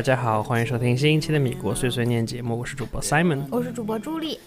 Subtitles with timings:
[0.00, 4.40] 大家好，欢迎收听新一期的米国碎碎念节目，我是主播 Simon，我是主播朱莉。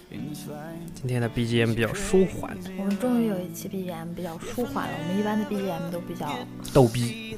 [0.96, 4.94] 今天的 BGM 比较舒缓，我们终于有一期 BGM 比较舒缓了。
[5.00, 6.34] 我们一般的 BGM 都比较
[6.74, 7.38] 逗逼，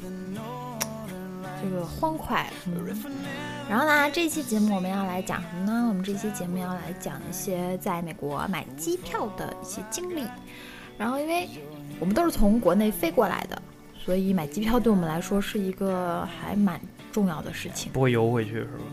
[1.62, 2.50] 这个欢快。
[3.70, 5.86] 然后呢，这期节目我们要来讲什么呢？
[5.90, 10.24] 我们这期节目要来讲一些在美国买机票的一些经历。
[10.98, 11.50] 然后，因为
[12.00, 13.62] 我们都是从国内飞过来的，
[13.94, 16.80] 所以买机票对我们来说是一个还蛮
[17.16, 17.90] 重要的事情。
[17.94, 18.84] 不会游回去是吧？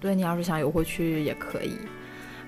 [0.00, 1.76] 对你要是想游回去也可以。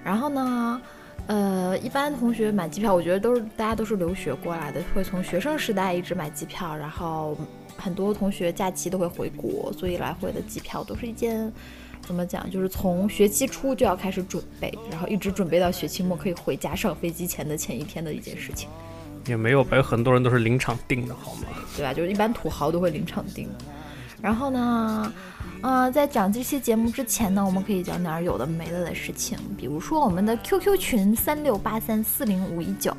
[0.05, 0.81] 然后呢，
[1.27, 7.37] 呃，一般同学买机票，我觉得都是大家都是留学过来的，会从学生时代一直买机票，然后。
[7.79, 11.53] 很多同学假期都会回国，所以来回的机票都是一件
[12.01, 12.51] 怎么讲？
[12.51, 18.67] 就是从学期初就要开始准备，然后一直准备到学期末可以回家上飞机前的前一天的一件事情。
[19.27, 21.49] 也没有吧，有很多人都是临场订的，好吗？
[21.77, 21.93] 对吧？
[21.93, 23.47] 就是一般土豪都会临场订。
[24.21, 25.13] 然后呢，
[25.63, 32.97] 呃，在讲这期节目之前呢，我们可以讲点有的没的的事情，比如说我们的 QQ 群三六八三四零五一九，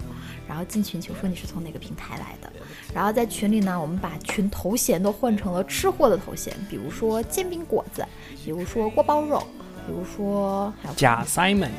[0.48, 2.52] 然后进群请说你是从哪个平台来的。
[2.94, 8.06] 然后在群里呢，我们把群头衔都换成了吃货的头衔，比如说煎饼果子，
[8.46, 9.40] 比如说锅包肉，
[9.86, 11.72] 比如说还有假 Simon。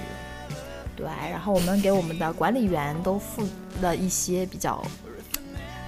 [0.97, 3.47] 对，然后我们给我们的管理员都附
[3.81, 4.85] 了一些比较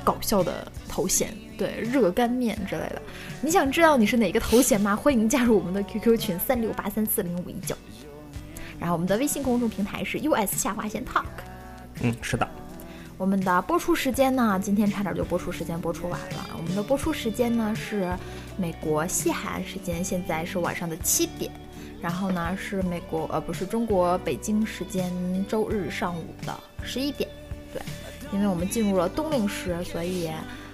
[0.05, 3.03] 搞笑的头衔，对，热干面之类的。
[3.43, 4.97] 你想知道你是哪个头衔吗？
[4.97, 7.77] 欢迎加入我们的 QQ 群三六八三四零五一九。
[8.79, 11.27] 然后我们的微信公众平台是 US 下划线 Talk。
[12.01, 12.49] 嗯，是的。
[13.19, 14.59] 我们的播出时间呢？
[14.63, 16.49] 今天差点就播出时间播出完了。
[16.57, 18.11] 我们的播出时间呢是
[18.57, 21.53] 美国西海岸时间，现在是晚上的七点。
[22.01, 25.13] 然后呢是美国呃不是中国北京时间
[25.47, 27.29] 周日上午的十一点。
[27.75, 27.83] 对，
[28.33, 30.31] 因为我们进入了冬令时，所以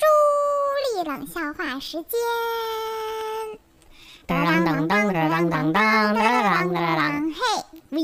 [0.00, 0.06] 朱
[0.96, 2.18] 莉冷笑话时间。
[4.26, 7.40] 当当当当当当当当当当嘿
[7.90, 8.00] 喂！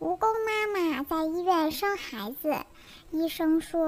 [0.00, 2.56] 蜈蚣妈妈在医院生孩子，
[3.12, 3.78] 医生说：“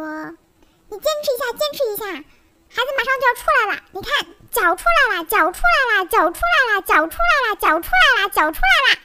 [0.88, 3.82] 你坚持一下，坚持一下，孩子马上就要出来了。
[3.90, 9.00] 你看，脚出来了，脚出来了，脚出来了，脚出来了，脚出来了，脚出来了。”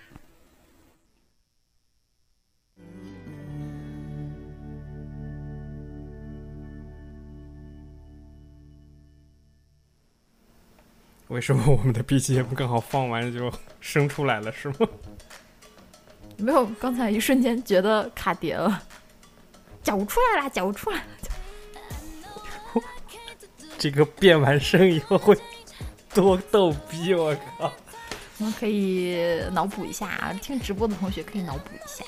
[11.29, 14.75] 为什么我们的 BGM 刚好放完就生出来了，是吗？
[16.37, 18.81] 没有，刚才一瞬间觉得卡碟了，
[19.83, 21.03] 脚出来了，脚出来了。
[23.77, 25.37] 这个变完声以后会
[26.13, 27.13] 多逗逼！
[27.13, 27.71] 我靠！
[28.39, 32.03] 我们可以脑补一下，听直播的同学可以脑补一下。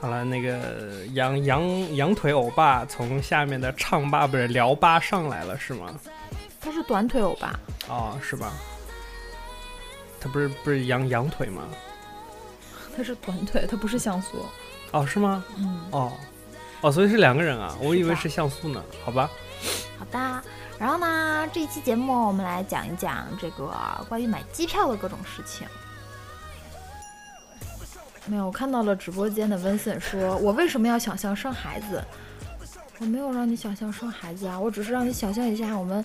[0.00, 5.98] 好了，那个羊羊羊腿欧巴从下面的唱吧不是聊吧上来了是吗？
[6.60, 7.58] 他是短腿欧巴。
[7.88, 8.52] 哦，是吧？
[10.20, 11.62] 他不是不是羊羊腿吗？
[12.96, 14.44] 他是短腿，他不是像素。
[14.92, 15.42] 哦，是吗？
[15.56, 15.80] 嗯。
[15.92, 16.12] 哦，
[16.82, 18.82] 哦，所以是两个人啊，我以为是像素呢。
[19.04, 19.30] 好吧。
[19.98, 20.42] 好的。
[20.78, 23.72] 然后呢，这一期节目我们来讲一讲这个
[24.08, 25.66] 关于买机票的各种事情。
[28.26, 32.02] 没有，我看到了直播间的温森说：“我为什么要想象生孩子？”
[33.00, 36.04] 我没有让你想象生孩子啊，我只是让你想象一下，我们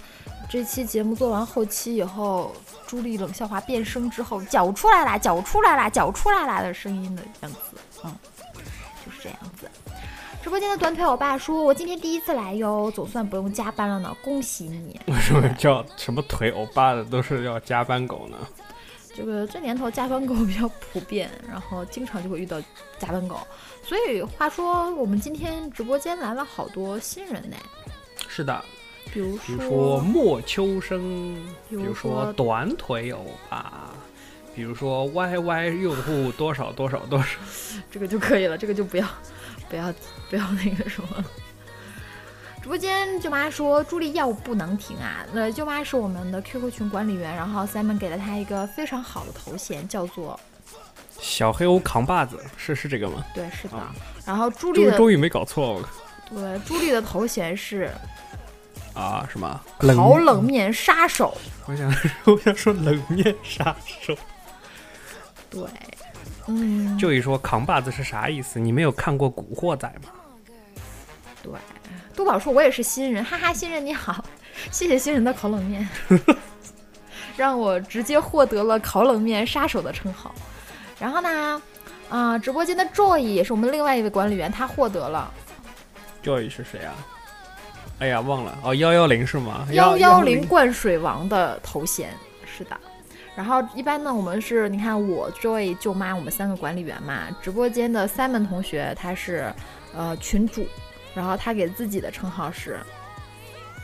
[0.49, 2.55] 这期节目做完后期以后，
[2.87, 7.57] 朱莉冷笑话变声之后，脚出来啦，脚出来啦，脚出来啦的声音的样子，
[8.05, 8.15] 嗯，
[9.05, 9.69] 就是这样子。
[10.41, 18.37] 直播间的短腿欧巴说：“我今天第一次来哟，总算不用加班了呢，恭喜你。”为什么叫什么腿欧巴的都是要加班狗呢？
[19.13, 22.61] 这个这年头加班狗比较普遍，然后经常就会遇到
[22.99, 23.39] 加班狗。
[23.87, 27.55] 所以话说，我们今天直播间来了好多新人呢。
[28.27, 28.65] 是的，
[29.13, 31.35] 比如比如说莫秋生，
[31.69, 33.91] 比比如说短腿欧巴，
[34.55, 37.27] 比如说 YY 用户多少多少多少。
[37.91, 39.07] 这个就可以了，这个就不要
[39.69, 39.93] 不要
[40.31, 41.23] 不要那个什么。
[42.63, 50.39] 直播间舅妈说朱莉药不能停啊，那舅妈是我们的 QQ 群管理员，然后 Simon 给了她一个非常好的头衔，叫做
[51.19, 53.23] 小黑屋扛把子是是这个吗？
[53.33, 53.77] 对，是的。
[53.77, 53.93] 啊
[54.25, 55.79] 然后朱莉的终终于没搞错
[56.31, 57.91] 对朱莉的头衔是
[58.95, 59.27] 啊？
[59.31, 59.61] 是吗？
[59.79, 61.37] 烤冷面杀手。
[61.67, 61.93] 我想
[62.25, 64.15] 我想说冷面杀手。
[65.49, 65.61] 对，
[66.47, 68.59] 嗯，就一说扛把子是啥意思？
[68.59, 70.11] 你没有看过《古惑仔》吗？
[71.43, 71.51] 对。
[72.15, 74.23] 杜宝说：“我也是新人，哈哈，新人你好，
[74.71, 75.87] 谢谢新人的烤冷面，
[77.37, 80.33] 让我直接获得了烤冷面杀手的称号。
[80.99, 81.61] 然后呢，
[82.09, 85.31] 啊、直播间的 Joy 也是我们另外一位管理员，他获得了
[86.23, 86.93] Joy 是谁啊？
[87.99, 89.65] 哎呀，忘了哦，幺幺零是吗？
[89.71, 92.09] 幺幺零零灌水王的头衔，
[92.45, 92.77] 是的。
[93.35, 97.23] 然后一般呢，我们是你看我 Joy 舅妈，我们三个管理员嘛。
[97.41, 99.53] 直播间的 Simon 同学他是
[99.93, 100.65] 呃群主，
[101.13, 102.79] 然后他给自己的称号是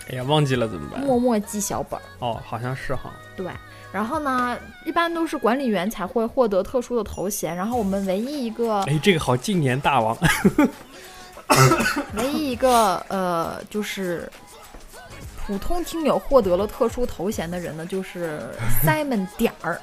[0.10, 1.02] 哎呀，忘记了怎么办？
[1.02, 2.04] 默默记小本儿。
[2.20, 3.14] 哦，好像是哈。
[3.36, 3.48] 对，
[3.92, 10.18] 然后呢，一般都是管理员才会获得特殊的头衔，然后我们唯一一个哎，这个好，今年大王。
[12.16, 14.32] 唯一一个呃，就是
[15.46, 18.42] 普通听友获得了特殊头衔的人呢，就是
[18.86, 19.82] Simon 点儿，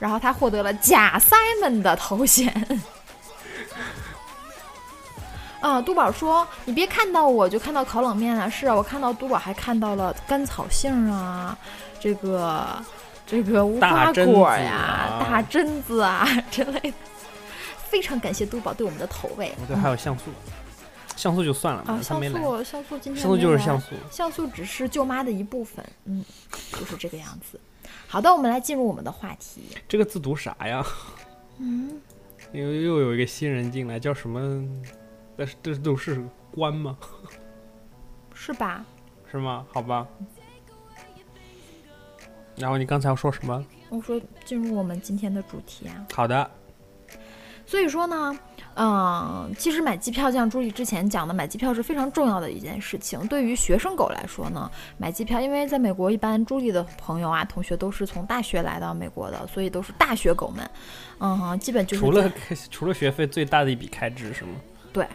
[0.00, 2.52] 然后他获得了假 Simon 的头衔。
[5.60, 11.56] 啊，都宝说：“你别看到我就看到烤冷面了，是啊，我看到都宝还看到了甘草杏啊，
[12.00, 12.84] 这个
[13.26, 16.96] 这个无花果呀、啊大榛子啊 之类的。
[17.88, 19.54] 非常感谢都宝对我们的投喂。
[19.60, 20.24] 我这还有像素，
[21.16, 22.20] 像素就算了啊，嘛，他像。
[22.32, 23.94] 素，像素今天像素就是像素。
[24.10, 26.24] 像素只是舅妈的一部分，嗯，
[26.72, 27.58] 就是这个样子。
[28.08, 29.62] 好的，我们来进入我们的话题。
[29.88, 30.84] 这个字读啥呀？
[31.58, 32.00] 嗯，
[32.52, 34.62] 又又有一个新人进来，叫什么？
[35.36, 36.22] 但是这都是
[36.52, 36.96] 官吗？
[38.34, 38.84] 是吧？
[39.30, 39.64] 是吗？
[39.72, 40.06] 好吧。
[42.56, 43.64] 然后你刚才要说什么？
[43.88, 46.06] 我说进入我们今天的主题啊。
[46.12, 46.50] 好的，
[47.64, 48.38] 所以说呢，
[48.74, 53.24] 嗯，其实买机票，就像朱莉之前讲的，买机票是非常重要的一件事情。
[53.28, 60.70] 对于学生狗来说呢，买机票，因为在美国，一般朱莉的朋友啊、同学都是从大学来到美国的，所以都是大学狗们。
[61.20, 62.32] 嗯，基本就是除了
[62.70, 64.50] 除了学费，最大的一笔开支是吗？
[64.92, 65.06] 对，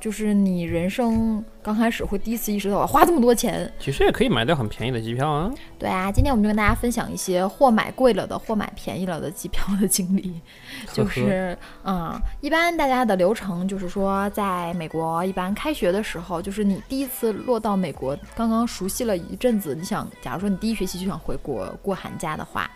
[0.00, 3.70] 就是你人生刚开始会第一次意识到花这么多钱。
[3.78, 5.50] 其实也可以买到很便宜的机票啊。
[5.78, 10.40] 对啊，今天我们就跟大家分享一些或买贵了的，或买便宜了的机票的经历。
[10.92, 22.70] 就是，嗯，一般大家的流程就是说，在美国一般开学的时候，就是你第一次落到美国，刚刚熟悉了一阵子，你想，假如说你第一学期就想回国过寒假的话，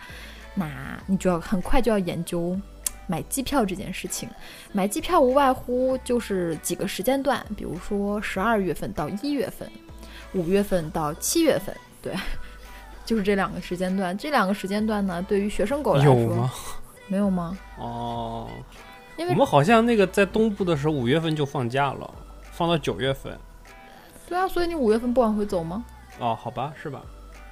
[0.55, 0.67] 那
[1.07, 2.59] 你就要很快就要研究
[3.07, 4.29] 买机票这件事情。
[4.71, 9.69] 买机票无外乎就是几个时间段，比如说十二月份到一月份，
[10.33, 12.13] 五月份到七月份，对。
[13.05, 16.49] 就是这两个时间段，这两个时间段呢，对于学生狗来说，有吗？
[17.09, 17.57] 没有吗？
[17.77, 18.47] 哦，
[19.17, 22.09] 因为我们好像那个在东部的时候，五月份就放假了，
[22.53, 23.37] 放到九月份。
[24.25, 25.83] 对啊，所以你五月份不往回走吗？
[26.17, 27.01] 哦，好吧，是吧？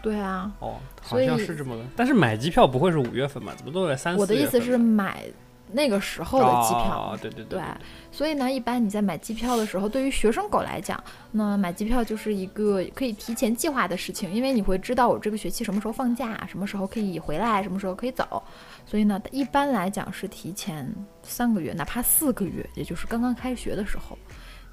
[0.01, 1.84] 对啊，哦，好所以像是这么个。
[1.96, 3.53] 但是买机票不会是五月份吧？
[3.55, 5.24] 怎么都得三四我的意思是买
[5.72, 7.12] 那个时候的机票。
[7.13, 7.63] 哦、对对对对
[8.12, 18.43] 所以呢，一般你在买机票的时候，对于学生狗来讲，那买机票就是一个可以提前计划的事情，因为你会知道我这个学期什么时候放假，什么时候可以回来，什么时候可以走。
[18.86, 20.93] 所以呢，一般来讲是提前
[21.24, 24.17] 三个月，哪怕四个月，也就是刚刚开学的时候，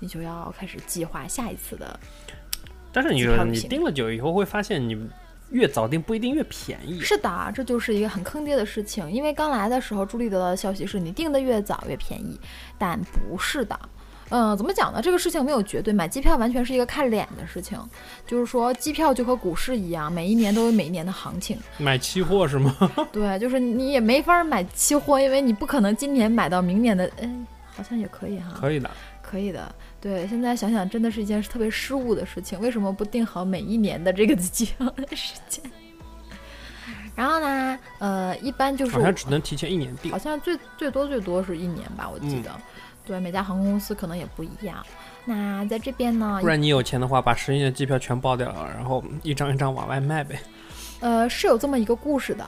[0.00, 2.00] 你就要开始计划下一次的。
[2.92, 4.98] 但是你你订了久以后会发现，你
[5.50, 7.00] 越早订不一定越便宜。
[7.00, 9.10] 是的，这就是一个很坑爹的事情。
[9.10, 12.38] 因为刚来的时候，朱莉得到的消息是你订的越早越便宜，
[12.76, 13.78] 但不是的。
[14.30, 15.00] 嗯，怎么讲呢？
[15.00, 17.78] 这个事情没有绝对，买机票完全是一个看脸的事情。
[18.26, 21.56] 就是说，机票就和股市一样，每一年都有每一年的行情。
[21.78, 22.76] 买期货是吗？
[23.10, 27.10] 对，就是你也没法买期货，因为你不可能今年买到明年的。
[27.22, 27.30] 哎，
[27.74, 28.52] 好像也可以哈。
[28.60, 28.90] 可以的。
[29.22, 29.74] 可以的。
[30.00, 35.62] 对，现在想想真的是一件特别失误的事情，为什么不定好每一年的这个机票的时间？
[37.16, 40.16] 然后呢，呃，一般就是好像只能提前一年订好。
[40.16, 42.50] 像最最多最多是一年吧，我记嗯得。
[43.04, 44.84] 对，每家航空公司可能也不一样。
[45.24, 50.38] 那在这边呢不，然你有钱的话，把十年的机票全包掉了，然后一张一张往外卖呗。
[51.00, 52.46] 呃，是有这么一个故事的，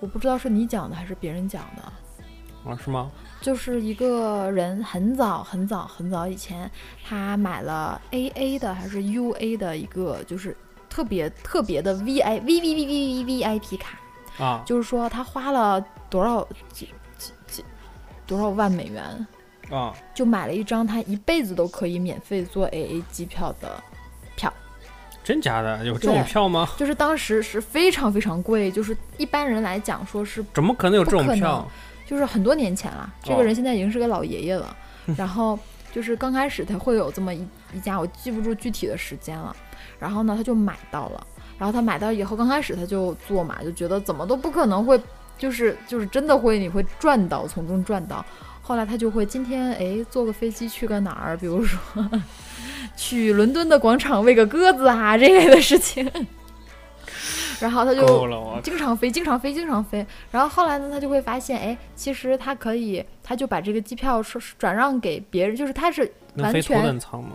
[0.00, 2.70] 我不知道是你讲的还是别人讲的。
[2.70, 3.10] 啊，是吗？
[3.40, 6.70] 就是一个人很早很早很早以前，
[7.04, 10.56] 他买了 A A 的还是 U A 的一个，就是
[10.88, 13.98] 特别特别的 V I V V V V V V I P 卡，
[14.44, 15.80] 啊，就是说他花了
[16.10, 17.64] 多少几几几
[18.26, 19.26] 多少万美元，
[19.70, 23.80] 啊，就买了一张他一辈子都可以免费坐 A A 机票的
[24.34, 24.52] 票，
[25.22, 25.84] 真假的？
[25.84, 26.68] 有这种票吗？
[26.76, 31.66] 就是当时是非常非常贵，就是一般人来讲说是怎么可能有这种票？
[32.08, 34.74] 就是很多年前了，这哦个人现在已经是个老爷爷了。
[35.14, 35.58] 然后
[35.92, 39.54] 就是刚开始他会有这么一一家，我记不住具体的时间了。
[39.98, 41.26] 然后呢，他就买到了。
[41.58, 44.98] 然后他买到以后，刚开始他就做嘛，就觉得怎么都不可能会，
[45.36, 48.24] 就是就是真的会你会赚到，从中赚到。
[48.62, 51.78] 后来他就会今天哎坐个飞机去个哪儿，比如说
[52.96, 56.10] 去伦敦的广场喂个鸽子啊这类的事情。
[57.60, 60.06] 然后他就经常飞，经常飞，经常飞。
[60.30, 66.02] 然后后来呢，他就会发现，哎，其实他可以，他就把这个机票是是转让给别人，就是他是
[66.36, 67.30] 完能飞头全等舱吗？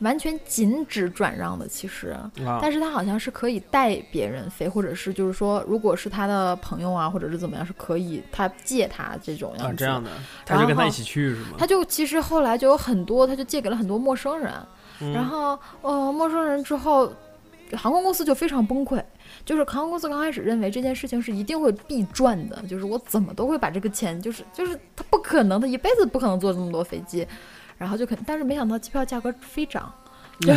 [0.00, 2.08] 完全禁止转让的，其实。
[2.44, 9.64] 啊，但是他好像是可以带别人飞，或者是就是说，如果是他的朋友啊，或者是怎么样，是可以他借他这种样子。
[9.66, 10.10] 啊这样的，
[10.44, 11.50] 他就跟他然后一起去是吗？
[11.56, 14.52] 他就其实后来就有很多，他就借给了很多陌生人。
[15.00, 17.12] 嗯然后，呃，陌生人之后，
[17.76, 19.00] 航空公司就非常崩溃。
[19.44, 27.26] 就是航空公司刚开始认为这件事情是一定会必赚的，就是我怎么都会把这个钱，就是就是他不可能，他一辈子不可能坐这么多飞机，
[27.78, 29.92] 然后就肯，但是没想到机票价格飞涨。
[30.40, 30.52] 就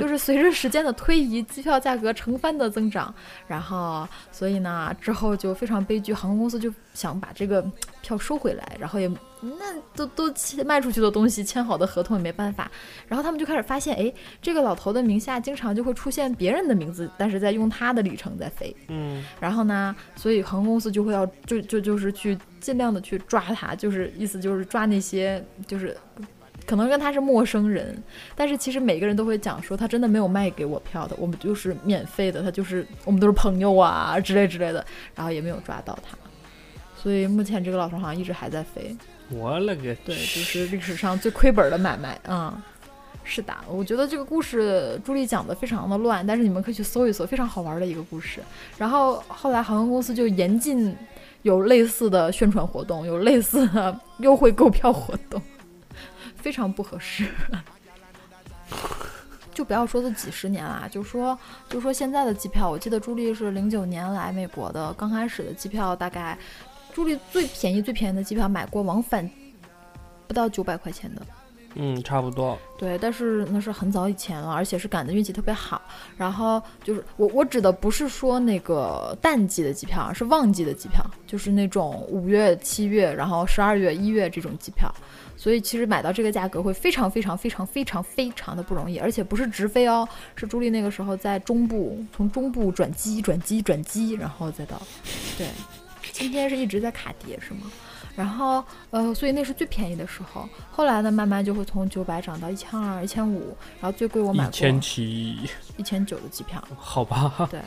[0.00, 3.12] 就是随着时间的推移，机票价格成番的增长，
[3.46, 7.62] 然后所以呢，之后就非常悲剧，航空公司就想把这个
[8.00, 9.10] 票收回来，然后也
[9.42, 12.70] 那都都签卖出去的东西，签好的合同也没办法，
[13.08, 25.96] 然后他们就开始发现，哎，这个老头的名下经常就会出现别人的名字，但是在用他的里程在飞，嗯，然后呢，所以航空公司就会要就就就是去尽量的去抓他，就是意思就是抓那些就是。
[26.64, 28.00] 可能跟他是陌生人，
[28.36, 36.16] 但是其实每个人都会讲说他真的没有卖给我票的，我们就是免费的，他就是我们都是朋友啊之类之类的，然后也没有抓到他，
[36.94, 38.96] 所以目前这个老头好像一直还在飞。
[39.30, 42.62] 我勒个对，就是历史上最亏本的买卖啊、嗯。
[43.24, 48.40] 是的，我觉得这个故事朱莉讲的非常的乱，但是你们可以去搜一搜，非常好玩的一个故事。
[48.76, 50.94] 然后后来航空公司就严禁
[51.42, 55.40] 有类似的宣传活动，有类似的 优惠购票活动，
[56.34, 57.28] 非常不合适。
[59.54, 61.38] 就不要说这几十年啦，就说
[61.68, 66.36] 就说现在的机票，我记得朱莉是零九年来美国的，刚开始的机票大概，
[66.92, 69.28] 朱莉最便宜最便宜的机票买过往返
[70.26, 71.22] 不到九百块钱的，
[71.74, 72.58] 嗯，差不多。
[72.78, 75.80] 对，但是那是很早以前了，而且是赶的运气特别好。
[76.16, 84.92] 然后就是我我指的不是说那个淡季的机票，是旺季的机票，就是那种五月、七月，然后十二月、一月这种机票。
[85.34, 94.80] 所以其实买到这个价格会非常非常非常非常非常的不容易，而且不是直飞哦，是朱莉那个时候在中部，从中部转机、转机、转机，然后再到，
[95.36, 95.48] 对，
[96.12, 97.70] 今天是一直在卡碟是吗？
[98.14, 100.46] 然后呃，所以那是最便宜的时候。
[100.70, 105.38] 后来呢，慢慢就会从九百涨到一千二、一千五，然后最贵我买过一千七，
[105.78, 106.62] 一千九的机票。
[106.76, 107.48] 好吧。
[107.50, 107.60] 对，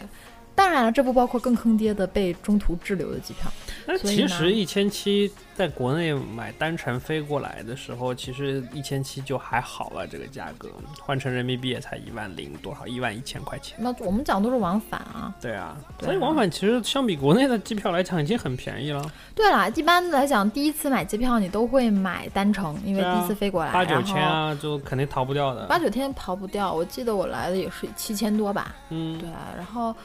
[0.56, 3.52] 当然了，这不包括更坑爹的被中途滞留的机票。
[3.86, 10.70] 那其实一千七在国内买单程飞过来的时候，其实一千七就还好了，这个价格
[11.00, 13.78] 换成人民币也才一万零多少，一万一千块钱。
[13.80, 15.34] 那我们讲都是往返啊。
[15.42, 25.66] 对啊，所以往返其实相比国内的机票来讲已经很便宜了，对啦，一般来讲，第一次买机票你都会买单程，因为第一次飞过来，八九千啊，就肯定逃不掉的。
[25.68, 26.74] 八九天逃不掉。
[26.74, 28.74] 我记得我来的也是七千多吧。
[28.90, 29.96] 嗯，对啊，然后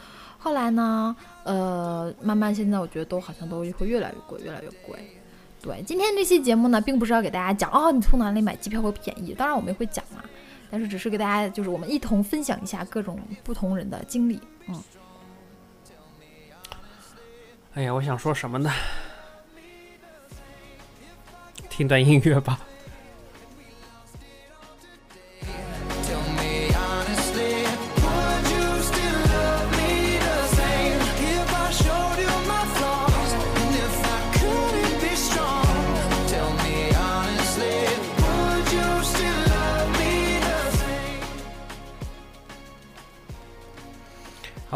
[0.42, 4.98] 后来呢，呃，慢慢现在我觉得都好像都会越来越贵，越来越贵。
[5.60, 10.24] 对，今天这期节目呢，并不是要给大家讲哦，你从哪里买机票会便宜，当然我们也会讲啦，
[10.70, 14.40] 但是只是给大家就是我们一同分享一下各种不同人的经历。
[14.68, 14.82] 嗯，
[17.74, 18.72] 哎呀，我想说什么呢？
[21.68, 22.58] 听段音乐吧。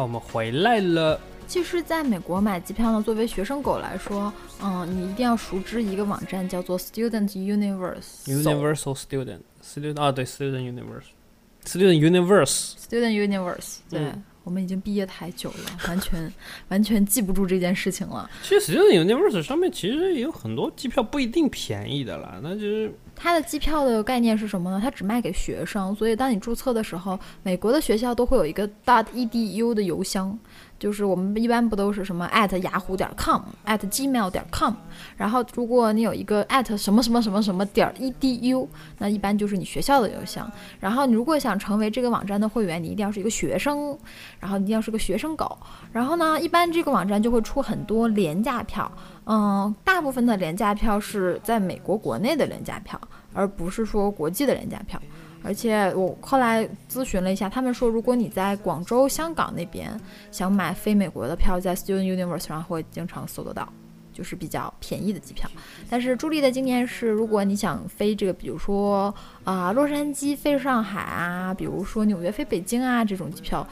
[0.02, 1.20] 我们回来了。
[1.46, 4.32] 其实，在美国买机票呢，作为学生狗来说，
[4.62, 8.24] 嗯，你一定要熟知一个网站，叫做 Student Universe。
[8.24, 16.32] Universal Student Student 啊，对，Student Universe，Student Universe，Student Universe，对、嗯我们已经毕业太久了，完全
[16.68, 18.30] 完全记不住这件事情了。
[18.42, 24.80] 其实 Student Universe 上面其实也有很多机票不一定便宜的啦，那就是它的机票的概念是什么呢？
[24.82, 30.38] 它只卖给学生，所以当你注册的时候，美国的学校都会有一个大 .edu 的邮箱，
[30.78, 34.74] 就是我们一般不都是什么 at 雅虎点 com at gmail 点 com，
[35.16, 38.66] 然后如果你有一个 at 什么什么什么什么点 edu，
[38.98, 40.50] 那一般就是你学校的邮箱。
[40.80, 43.96] 然后你如果想成为这个网站的会员，你一定要是一个学生，
[44.38, 45.56] 然后一定要是个学生狗。
[45.92, 48.90] 然后呢，一般这个网站就会出很多廉价票，
[49.26, 53.00] 嗯，大部分的廉价票是在美国国内的廉价票，
[53.32, 55.00] 而不是说国际的廉价票。
[55.44, 60.00] 而且我后来咨询了一下，他们说，如果你在广州、香港那边
[60.32, 63.70] 想买非美国的票，在 Student Universe 上会经常搜得到，
[64.10, 65.50] 就是比较便宜的机票。
[65.90, 73.66] 但是朱莉的经验是，如果你想飞这个，比如说啊、洛杉矶飞上海啊，比如说纽约飞北京啊这种机票，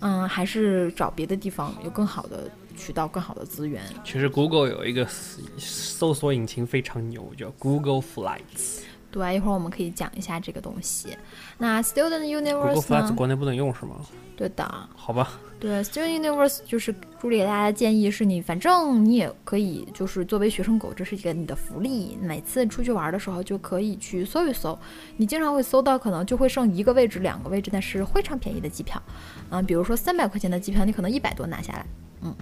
[0.00, 3.80] 嗯，还是找别的地方有更好的渠道、更好的资源。
[4.02, 5.06] 其实 Google 有一个
[5.56, 8.80] 搜索引擎非常牛，叫 Google Flights。
[9.12, 11.16] 对，一会儿我们可以讲一下这个东西。
[11.58, 13.12] 那 Student Universe 呢？
[13.14, 13.96] 国内不能用是吗？
[14.34, 22.16] 对的，好吧，对，Student Universe 就是朱莉给大家的建议是你，反正你也可以，就是作为学生狗，这是一个你的福利。
[22.20, 24.76] 每次出去玩的时候就可以去搜一搜，
[25.18, 29.00] 你经常会搜到可能就会剩一个位置、两个位置，但是非常便宜的机票。
[29.50, 31.86] 嗯，比如说三百块钱的机票，你可能一百多拿下来。
[32.22, 32.34] 嗯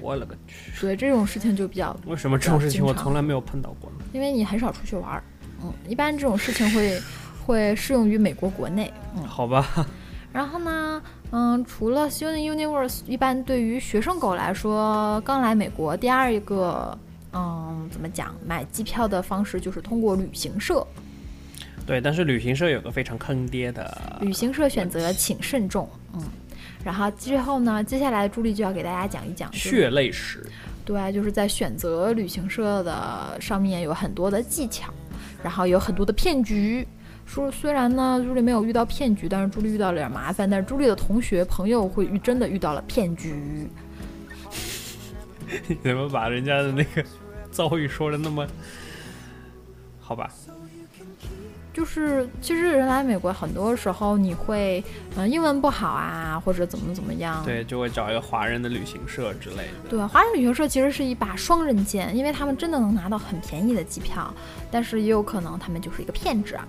[0.00, 0.70] 我勒个去！
[0.76, 4.04] 所以这种事情就比较，为什么这种事情我从来没有碰到过呢？
[4.12, 5.24] 因为你很少出去玩儿。
[5.62, 7.00] 嗯，一般这种事情会
[7.44, 8.92] 会适用于美国国内。
[9.16, 9.86] 嗯，好吧，
[10.32, 16.96] 然后呢，嗯，除了 Student Universe，一般对于学生狗来说，刚来美国，第二一个，
[17.32, 20.86] 嗯，怎么讲，买机票的方式就是通过旅行社。
[21.86, 26.22] 对，但是旅行社有个非常坑爹的，旅行社选择请慎重，嗯。
[26.84, 30.46] 然后之后呢，接下来朱莉就要给大家讲一讲，就是血泪史。
[30.84, 34.92] 对，就是在选择旅行社的上面有很多的技巧，
[35.42, 36.86] 然后有很多的骗局。
[37.26, 40.48] 说虽然呢，朱莉没有遇到骗局，但是朱莉遇到了点麻烦。
[40.48, 43.68] 但是朱莉的同学朋友会遇真的遇到了骗局。
[45.84, 47.04] 怎么把人家的那个
[47.50, 48.46] 遭遇说的那么
[50.00, 50.30] 好吧？
[51.78, 54.82] 就是其实人来美国，很多时候你会，
[55.14, 57.40] 嗯、英文不好啊，或者怎么怎么样。
[57.44, 59.88] 对，就会找一个华人的旅行社之类的。
[59.88, 64.34] 对，华人旅行社其实是一把双刃剑，因为他们真的能拿到很便宜的机票，
[64.72, 66.66] 但是也有可能他们就是一个骗子啊。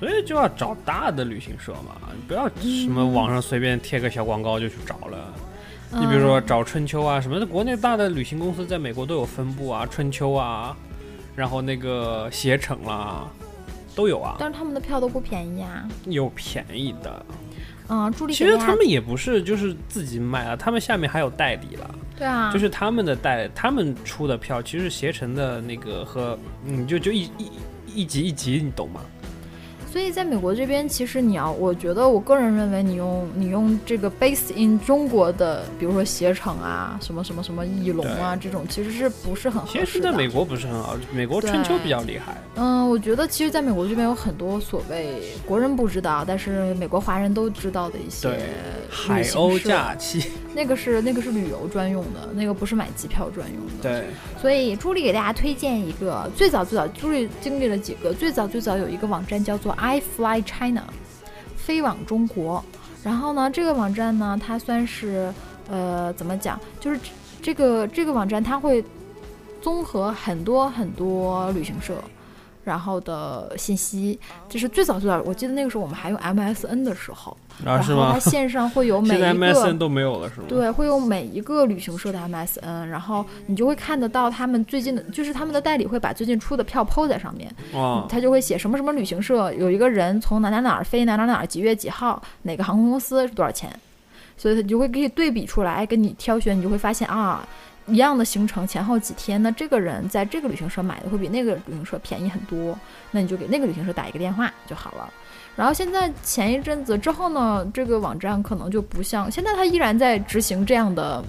[0.00, 5.18] 所以就要找大的旅行社嘛，你不要什么网上随便贴个小广告就去找了。
[5.92, 10.74] 你比如说嗯找春秋啊什么的，国内大的旅行公司在美国都有分部啊，春秋啊，
[11.36, 13.28] 然后那个携程啦，
[13.98, 15.88] 都有啊，但是他们的票都不便宜啊。
[16.04, 17.26] 有便宜的。
[17.88, 27.50] 嗯，助力其实他们也不是就是自己卖啊，他们下面还有代理了，对啊，就是他们的代，他们出的票，其实携程的那个和嗯，就就一一
[28.02, 29.00] 一级一级，你懂吗？
[29.90, 39.86] 所以在美国这边，其实你要，我觉得我个人认为，你用你用这个 base in 中国的，比如说携程啊，什么什么什么翼龙啊这种，其实是不是很合适的？
[39.86, 42.36] 其实在美国不是很好，美国春秋比较厉害。
[42.56, 48.28] 嗯，我觉得其实在美国这边有很多所谓国人不知道，但是美国华人都知道的一些
[48.90, 50.22] 海行鸥社假期，
[50.58, 53.72] 那个是那个是旅游专用的，那个不是买机票专用的。
[53.80, 54.06] 对，
[54.42, 60.82] 所以朱莉给大家推荐一个，最早最早朱莉经历了几个，最早最早有一个网站叫做 iFly China，
[61.56, 62.64] 飞往中国。
[63.04, 65.32] 然后呢，这个网站呢，它算是
[65.70, 66.98] 呃怎么讲，就是
[67.40, 68.84] 这个这个网站它会
[69.62, 71.94] 综合很多很多旅行社。
[72.68, 77.64] 然后的信息，这是最早最早，我记得那个时候我们还用 MSN 的时候，啊？
[77.64, 80.46] 然后它线上会有 每一个 MSN 都没有了是吗？
[80.46, 93.74] 对，会有每一个旅行社的 MSN，然后你就会看得到他们最近的，就是他们的代理会把最近出的票 PO 在上面，哦，他就会写什么什么旅行社有一个人从哪哪哪儿飞哪哪哪儿几月几号，哪个航空公司是多少钱，
[94.36, 97.48] 所以他就会给你对比出来，哎跟你挑选，你就会发现啊。
[97.88, 102.78] 一样的行程前后几天，那这个人在这个旅行社买的会比那个旅行社便宜很多，
[103.10, 105.10] 那你就给那个旅行社打一个电话就好了。
[105.56, 111.24] 然后现在前一阵子之后呢，这个网站可能就不像现在，它依然在执行这样的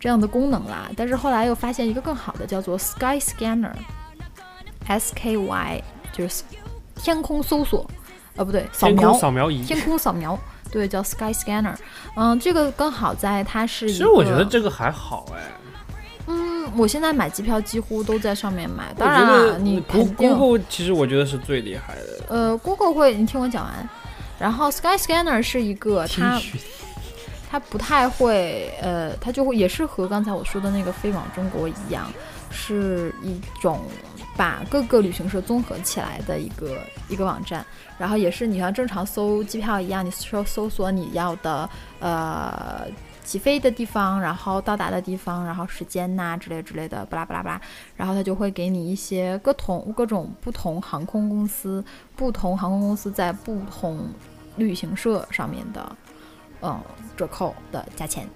[0.00, 0.90] 这样的功能啦。
[0.96, 6.42] 但是后来又发现一个更好的，叫做 Sky Scanner，S K Y 就是
[6.96, 7.88] 天空搜索，
[8.34, 10.36] 呃不对，扫天描空扫描仪，天空扫描，
[10.72, 11.76] 对，叫 Sky Scanner。
[12.16, 13.94] 嗯，这个更好在它是一个。
[13.94, 15.40] 其实我觉得这个还好哎，
[16.26, 18.94] 嗯，我现在买机票几乎都在上面买。
[18.96, 22.24] 我当然觉了，得你 Google 其实我觉得是最厉害的。
[22.28, 23.88] 呃，Google 会，你听我讲完。
[24.38, 26.40] 然后 Sky Scanner 是一个它
[27.50, 32.10] 它不太会，呃，它就会也是和刚才我说的那个飞往中国一样，
[32.50, 33.80] 是一种
[34.36, 37.64] 把各个旅行社综合起来的一个一个网站。
[37.98, 41.68] 然后也是你像正常搜机票一样，你搜搜索你要的
[42.00, 42.86] 呃
[43.32, 47.60] 起飞的地方，然后到达的地方，然后时间呐、之类之类的，巴拉巴拉巴拉，
[47.96, 51.82] 然后它就会给你一些各同各种不同航空公司、
[52.14, 54.06] 不同航空公司在不同
[54.56, 55.96] 旅行社上面的
[56.60, 56.78] 嗯
[57.16, 58.28] 折扣的价钱。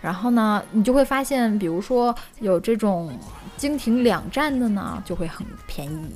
[0.00, 3.12] 然后呢，你就会发现，比如说有这种
[3.56, 6.14] 经停两站的呢，就会很便宜。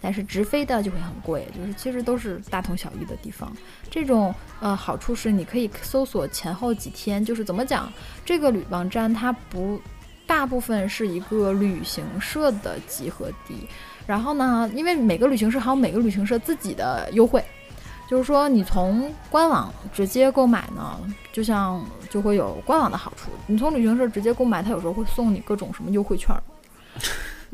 [0.00, 3.54] 但是直飞的就会很贵，就是其实都是大同小异的地方。
[3.90, 7.92] 这种呃好处是你可以搜索前后几天，就是怎么讲，
[8.24, 9.80] 这个旅网站它不
[10.26, 13.68] 大部分是一个旅行社的集合地。
[14.06, 17.44] 然后呢，因为每个旅行社还有每个旅行社自己的优惠，
[18.08, 20.98] 就是说你从官网直接购买呢，
[21.32, 23.30] 就像就会有官网的好处。
[23.46, 26.34] 你从旅行社直接购买，它有时候会送你各种什么优惠券。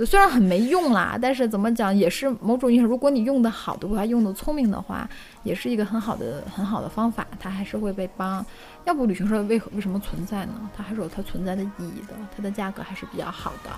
[0.04, 5.08] 虽然很没用啦，但是怎么讲也是某种意义上，如果你用的好的话，用的聪明的话，
[5.42, 8.44] 也是一个很好的很好的方法，它还是会被帮。
[8.84, 10.68] 要不旅行社为何为什么存在呢？
[10.76, 13.70] 它还是有它存在的意义的，它的价格还是比较好的。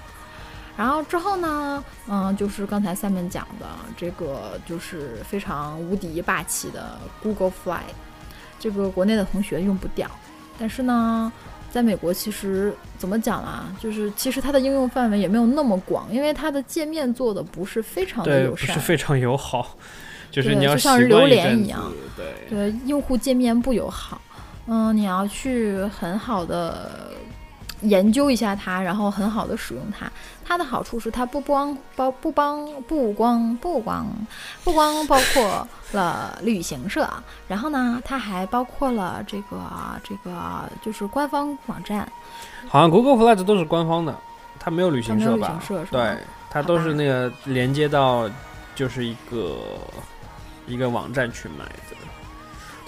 [0.76, 7.82] 然后之后呢，嗯，就是刚才下面讲的这个，就是非常无敌霸气的 Google Fly，
[8.60, 10.08] 这个国内的同学用不掉，
[10.58, 11.32] 但是呢，
[11.70, 13.72] 在美国其实怎么讲啊？
[13.80, 19.76] 就是其实它的应用范围也没有那么广，因为它的界面做的不是非常的，友善，不是非常友好，
[20.30, 24.20] 就是你要就像榴莲一样，对，对用户界面不友好。
[24.70, 27.10] 嗯，你要去很好的
[27.82, 30.10] 研究一下它，然后很好的使用它。
[30.44, 34.06] 它的好处是它不光包不帮不光不光
[34.64, 37.08] 不光包括了旅行社，
[37.46, 39.60] 然后呢，它还包括了这个
[40.02, 42.10] 这个就是官方网站。
[42.68, 44.14] 好像 Google Flights 都是官方的，
[44.58, 45.48] 它没有旅行社吧？
[45.48, 46.18] 行社是吧对，
[46.50, 48.28] 它都是那个连接到
[48.74, 49.58] 就是一个
[50.66, 51.96] 一个网站去买的。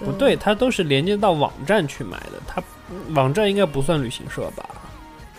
[0.03, 2.63] 不对，它都是连接到网站去买的，它
[3.15, 4.65] 网站应该不算旅行社吧？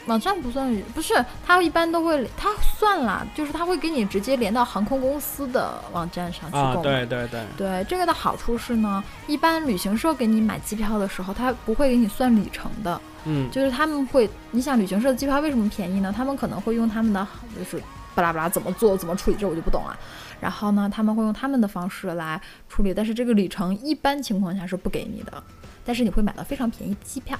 [0.07, 1.13] 网站不算旅，不是，
[1.45, 7.05] 它一般都会，它算啦，就是它会给你直接连到航空公司的网站上去啊，购买。
[7.05, 16.11] 对对对，对，这个的好处是呢，一般旅行社给你买机票的时候，它不会给你算里程的，嗯，就是他们会，你想旅行社的机票为什么便宜呢？
[16.15, 17.81] 他们可能会用他们的，就是
[18.15, 19.95] 巴拉巴拉怎么做怎么处理，这我就不懂了。
[20.39, 25.43] 然后呢，他们会用他们的方式来处理，但是这个里程一般情况下是不给你的，
[25.85, 27.37] 但是你会买到非常便宜的机票。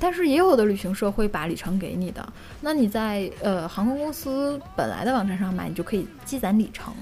[0.00, 2.26] 但是也有的旅行社会把里程给你的，
[2.60, 6.94] 那你在呃航空公司本来的网站上买，你就可以积攒里程，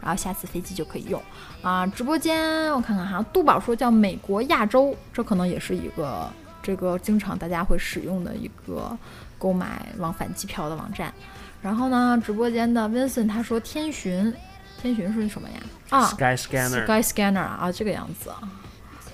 [0.00, 1.20] 然后下次飞机就可以用
[1.60, 1.86] 啊。
[1.86, 6.30] 直播间我看看哈，杜宝说叫美国亚洲，这可能也是一个
[6.62, 8.96] 这个经常大家会使用的一个
[9.36, 11.12] 购买往返机票的网站。
[11.60, 14.32] 然后呢，直播间的 Vincent 他说天巡，
[14.80, 15.56] 天巡是什么呀？
[15.90, 18.40] 啊 Sky Scanner，Sky Scanner 啊，啊这个样子啊，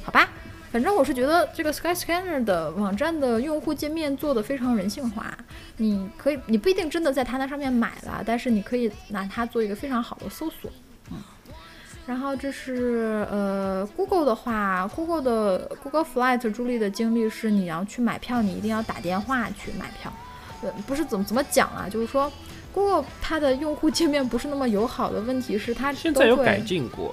[0.04, 0.28] 好吧，
[0.76, 5.32] 反正我是觉得这个 Sky Scanner 的网站的用户界面做的非常人性化，
[5.78, 10.70] 你可以，你不一定真的在它那上面买了，但是你可以拿它做一个非常好的搜索，
[11.10, 11.16] 嗯。
[12.04, 20.12] 然后这是呃，Google 的话，Google 的 Google Flight 助力的经历是，你要去买票，你一定要打电话去买票，
[20.60, 22.30] 呃，不是怎么怎么讲啊，就是说
[22.74, 27.10] Google 它的用户界面不是那么友好的问题是它现在有改进过，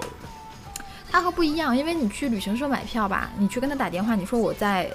[1.14, 4.90] 它和不一样，因为你去旅行社买票吧，你去跟他打电话，你说我在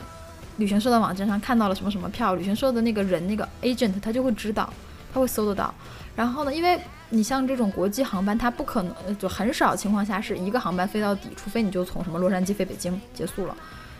[0.57, 4.69] 旅行社的网站上看到了什么什么票，旅行社的那个人那个 agent 他就会知道，
[5.13, 5.73] 他会搜得到。
[6.17, 6.77] 然后呢，因为
[7.07, 13.55] 你像这种国际航班，它不可能就很少情况下是一个航班飞到底，除非你就从什么洛杉矶飞北京结束了。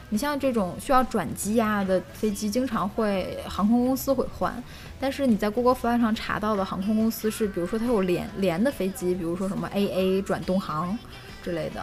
[0.09, 4.61] 你像这种需要转机呀的飞机，经常会航空公司会换，
[4.99, 10.97] 但是你在 Google Fly 上查到的航空公司是，比如说它有连连的飞机，比如说什么 AA 转东航
[11.41, 11.81] 之类的，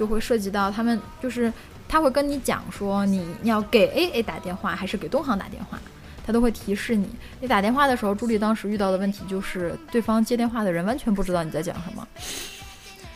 [0.00, 1.52] 就会涉及到他们就是
[1.86, 5.78] 他会跟你讲说你要给 AA 打电话还是给东航打电话，
[6.26, 7.06] 他都会提示你。
[7.38, 12.08] 你打电话的时候，朱莉当时遇到的问题就是对方接电话的人完全不知道你在讲什么，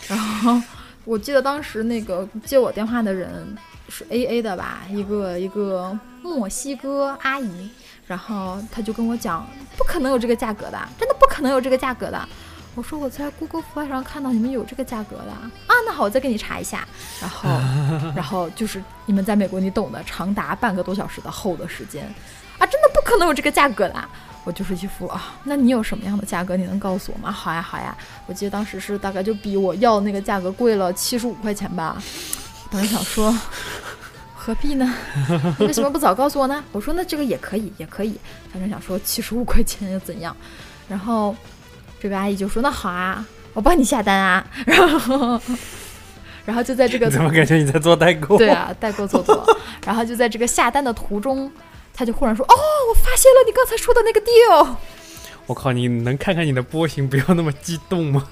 [0.08, 0.60] 然后
[1.06, 3.56] 我记得当时那个接我电话的人
[3.88, 7.70] 是 A A 的吧，一个一个墨西哥阿姨，
[8.06, 12.28] 然后她就跟我讲，不可能有这个价格的，真的不可能有这个价格的。
[12.74, 15.50] 我说我在 Google Flight 上看到你们有这个价格的啊，
[15.86, 16.86] 那好，我再给你查一下。
[17.20, 17.48] 然后，
[18.16, 22.04] 然后就是你们在美国，你懂的，长达半个多小时的候的时间
[22.58, 24.04] 啊，真的不可能有这个价格的。
[24.42, 26.56] 我就是一副啊，那你有什么样的价格？
[26.56, 27.30] 你能告诉我吗？
[27.30, 27.96] 好呀，好呀。
[28.26, 31.96] 我记得当时是大概就比我要那个价格贵了七十五块钱吧。
[32.70, 33.34] 当时想说，
[34.34, 34.92] 何必呢？
[35.58, 36.62] 你为什么不早告诉我呢？
[36.72, 38.18] 我说那这个也可以，也可以。
[38.52, 40.36] 反正想说七十五块钱又怎样？
[40.86, 41.34] 然后
[42.04, 44.46] 这个阿姨就说那好啊，我帮你下单啊。
[44.66, 45.40] 然后，
[46.44, 48.36] 然后就在这个 怎么感觉你在做代购？
[48.36, 49.42] 对啊，代购做多。
[49.86, 51.50] 然后就在这个下单的途中。
[51.94, 52.54] 他就忽然说：“哦，
[52.90, 54.76] 我发现了你刚才说的那个 deal。”
[55.46, 58.28] 我靠，你能看看你的波形，不要那么激动吗？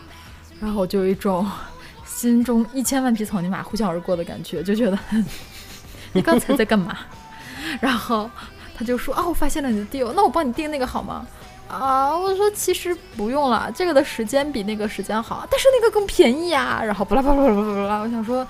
[0.61, 1.49] 然后我就有一种
[2.05, 4.99] 心中一千万匹草泥马呼啸而过的感觉，就觉得
[6.13, 6.99] 你刚才在干嘛？
[7.81, 8.29] 然后
[8.77, 11.27] 他就说：“哦，我发现了你的 deal，那我帮你订那个好吗？”
[11.73, 16.83] 啊，我说其实不用了，这个的时间比那个时间好，但是那个更便宜啊。
[16.85, 18.47] 然后巴拉巴拉巴拉巴拉，我想说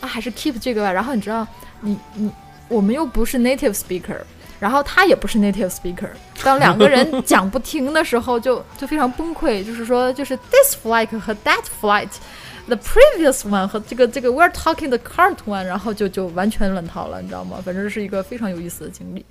[0.00, 0.90] 啊，还是 keep 这个吧。
[0.90, 1.46] 然后你知道，
[1.80, 2.30] 你你
[2.68, 4.18] 我们又不是 native speaker。
[4.60, 6.08] 然后他也不是 native speaker，
[6.42, 9.62] 当两个人 讲不停的时候，就就非常崩溃。
[9.62, 17.60] 就是说，就是 this flight 和 that flight，the previous one 和这个这个 we're talking the current one，然后就就完全乱套了，你知道吗？
[17.62, 19.26] 反正是一个非常有意思的经历。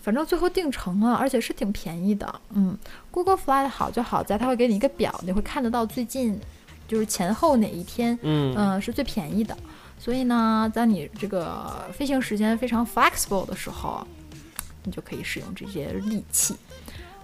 [0.00, 2.40] 反正最后定成了，而且是挺便宜的。
[2.54, 2.76] 嗯
[3.10, 6.38] ，Google Flight 好就好在它会给你一个表，你会看得到最近
[6.86, 9.56] 就是前后哪一天，嗯嗯是最便宜的。
[9.98, 14.06] 所以呢，在你这个飞行时间非常 flexible 的时候。
[14.84, 16.56] 你就可以使用这些利器，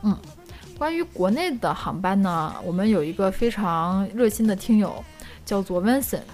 [0.03, 0.15] 嗯，
[0.77, 5.03] 关于国内的航班呢，我们有一个非常热心的听友，
[5.47, 6.25] 叫做 Vincent，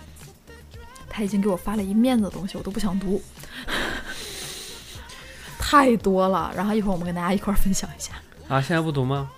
[1.09, 3.23] 他已经给我发了一面子的东西，我都不想读，
[5.61, 6.51] 太多了。
[6.57, 8.15] 然后一会儿我们跟大家一块儿分享一下。
[8.49, 9.31] 啊，现在不读吗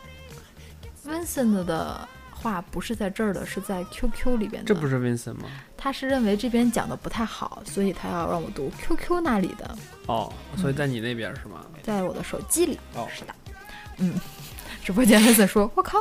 [1.07, 4.75] ？Vincent 的话不是在这儿的，是在 QQ 里边的。
[4.75, 5.49] 这不是 Vincent 吗？
[5.77, 9.77] 他是认为这边讲的不太好，所以他要让我读 QQ 那里的。
[10.07, 11.67] 哦，所以在你那边是吗？
[11.83, 12.79] 在我的手机里。
[12.95, 13.35] 哦，是的。
[13.99, 14.15] 嗯，
[14.83, 15.99] 直播间威森说：“我靠，，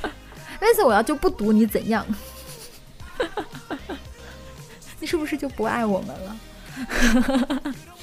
[0.60, 2.04] Vincent，，我要就不读你怎样？
[4.98, 6.36] 你是不是就不爱我们了？”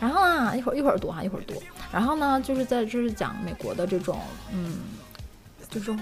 [0.00, 1.54] 然后啊，一会儿一会儿读哈，一会儿读。
[1.92, 4.18] 然后呢，就是在就是讲美国的这种，
[4.52, 4.78] 嗯，
[5.70, 5.96] 就是。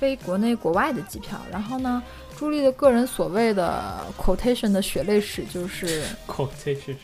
[0.00, 2.02] 飞国内国外的机票，然后呢，
[2.36, 6.96] 朱莉的个人所谓的 quotation 的血泪史就是 quotation，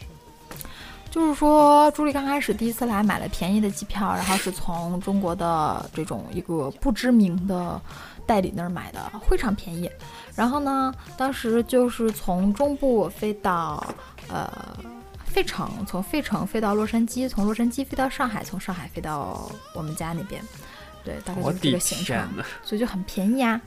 [1.08, 7.80] 就是说朱莉刚开始第一次来买了便宜的机票，然后是从中国的这种一个不知名的
[8.26, 9.88] 代理那儿买的，非常便宜。
[10.34, 13.82] 然后呢，当时就是从中部飞到
[14.28, 14.50] 呃
[15.30, 20.42] 费城，从费城飞到洛杉矶，从洛杉矶飞到上海，从上海飞到我们家那边。
[21.02, 22.28] 对，大概就是这个行程，
[22.62, 23.58] 所以就很便宜啊。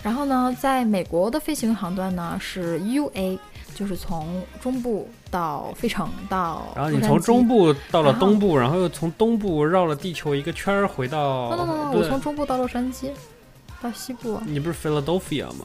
[0.00, 3.36] 然后呢，在美国的飞行航段呢是 UA，
[3.74, 6.72] 就是从中部到费城到。
[6.76, 11.48] 然后你从中部到了东部，然后又从东部绕了地球一个圈儿回到。
[11.50, 13.10] 不不不，我从中部到洛杉矶，
[13.82, 14.40] 到西部。
[14.46, 15.64] 你不是 Philadelphia 吗？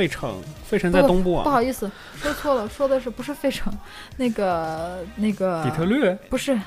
[0.00, 1.44] 费城，费城在东部啊。
[1.44, 3.70] 不好意思，说错了，说的是不是费城？
[4.16, 5.62] 那个那个。
[5.62, 6.10] 底特律？
[6.30, 6.58] 不是，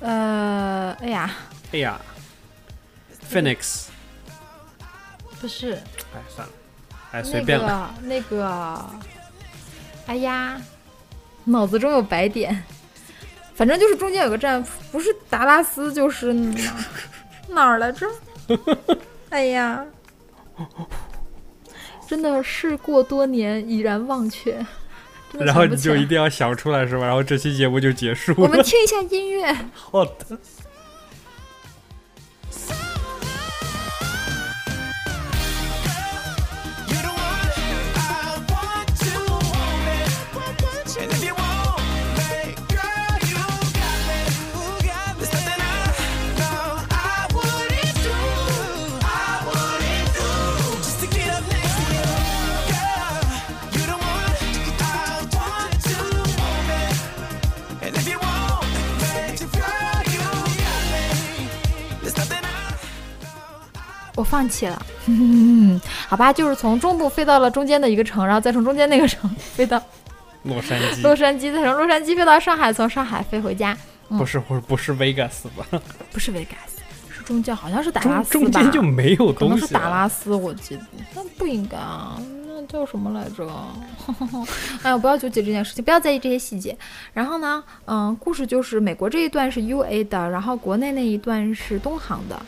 [0.00, 1.30] 呃，哎呀，
[1.72, 2.00] 哎呀。
[3.30, 3.86] Phoenix，
[5.40, 5.74] 不是，
[6.12, 6.52] 哎，算了，
[7.12, 7.94] 哎，随便了。
[8.02, 8.84] 那个，那个，
[10.06, 10.60] 哎呀，
[11.44, 12.64] 脑子中有白点。
[13.54, 16.60] 反正就是中间有个站，不是达拉斯就是哪
[17.48, 18.08] 哪儿来着？
[19.30, 19.84] 哎呀，
[22.06, 24.64] 真的事过多年，已然忘却。
[25.38, 27.04] 然后你就一定要想出来是吧？
[27.04, 28.38] 然后这期节目就结束了。
[28.38, 29.52] 我们听一下音乐。
[29.74, 30.38] 好的。
[64.16, 64.82] 我放弃了，
[66.08, 69.80] 好吧，就是从中部飞到了中间的一个城，然后再从中间那个城飞到
[70.42, 73.76] 洛杉矶，洛杉矶再从洛杉矶飞到上海，从上海飞回家。
[74.08, 75.66] 不是，不是，不是 Vegas 吧？
[76.12, 76.70] 不是 Vegas，，
[77.12, 78.44] 是中间，好像是达拉斯吧？
[78.44, 80.82] 中间就没有东西，可能是达拉斯，我记得，
[81.14, 83.44] 那不应该啊，那叫什么来着？
[84.82, 86.78] 哎呀，不要纠结这件事情，不要在意这些细节。
[87.12, 92.40] 然后呢，嗯，故事就是美国这一段是 UA 的，然后国内那一段是东航的。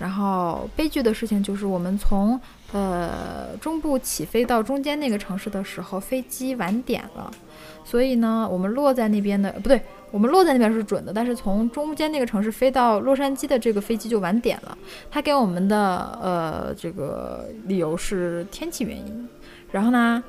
[0.00, 2.40] 然后悲剧的事情就是我们从
[2.72, 7.30] 呃中部起飞到中间那个城市的时候，飞机晚点了，
[7.84, 9.78] 所以呢，我们落在那边的不对，
[10.10, 14.78] 我们落在那边是准的，但是从中间那个城市飞到洛杉矶的这个飞机就晚点了。
[15.10, 19.28] 他给我们的呃这个理由是天气原因，
[19.70, 20.24] 然后呢，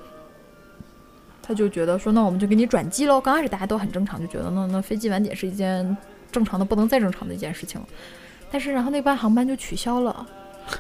[1.41, 3.21] 他就觉得说，那我们就给你转机喽。
[3.21, 5.95] 刚开始大家都很正常，就觉得那那飞机晚点是一件
[6.29, 7.87] 正常的不能再正常的一件事情了。
[8.51, 10.27] 但是然后那班航班就取消了。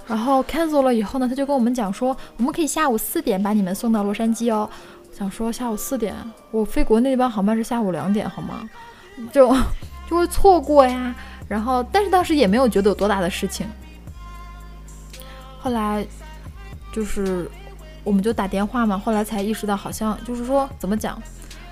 [0.05, 4.69] 然后 cancel 了以后呢，他就跟我们讲说，我们可以下午四点把你们送到洛杉矶哦。
[5.11, 6.15] 想说下午四点，
[6.51, 8.69] 我飞国内那班航班是下午两点，好吗？
[9.31, 9.53] 就
[10.09, 11.13] 就会错过呀。
[11.47, 13.67] 然后，但是当时也没有觉得有多大的事情。
[15.59, 16.05] 后来
[16.93, 17.51] 就是
[18.03, 21.21] 我们就打电话嘛，后来才意识到，好像就是说怎么讲，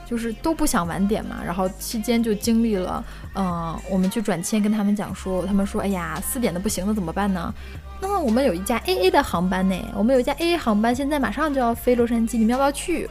[0.10, 1.42] 就是都不想晚点嘛。
[1.46, 3.04] 然后期间就经历了，
[3.36, 7.54] 嗯、我们去转签跟他们讲说，他们说，哎呀，四点的不行了，怎么办呢？
[8.02, 13.08] 那么我们有一架 AA 的航班呢，我们有一架 AA 航班，现在马上就要飞洛杉矶，你们要不要去？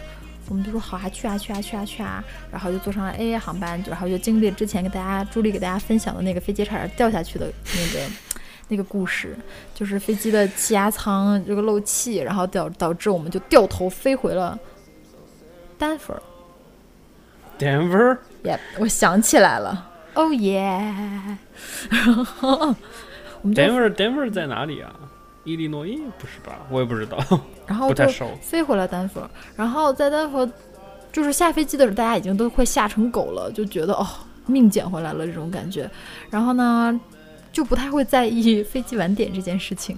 [0.49, 8.07] 我们就说好啊，去啊，去啊，去啊，去啊，然后就坐上了 AA 航班，然后就经历之前给大家朱莉给大家分享的那个飞机差点掉下去的那个
[8.69, 9.37] 那个故事，
[9.75, 14.59] 就是飞机的气压舱这个漏气，然后导导致我们就掉头飞回了
[15.77, 16.15] 丹佛。
[17.59, 20.69] Denver，耶、我想起来了，哦耶！
[21.91, 22.75] 然 后
[23.43, 24.93] 我们就 Denver Denver 在哪里啊？
[25.45, 26.59] 伊利诺伊不是吧？
[26.71, 27.19] 我也不知道，
[27.67, 28.29] 然后就不太熟。
[28.43, 30.49] 飞回了丹佛，然后在丹佛
[31.11, 34.07] 就是下飞机的时候，大家已经都快吓成狗了，就觉得哦
[34.47, 35.91] 命捡回来了这种感觉。
[36.31, 37.01] 然后呢，
[37.51, 39.97] 就不太会在意飞机晚点这件事情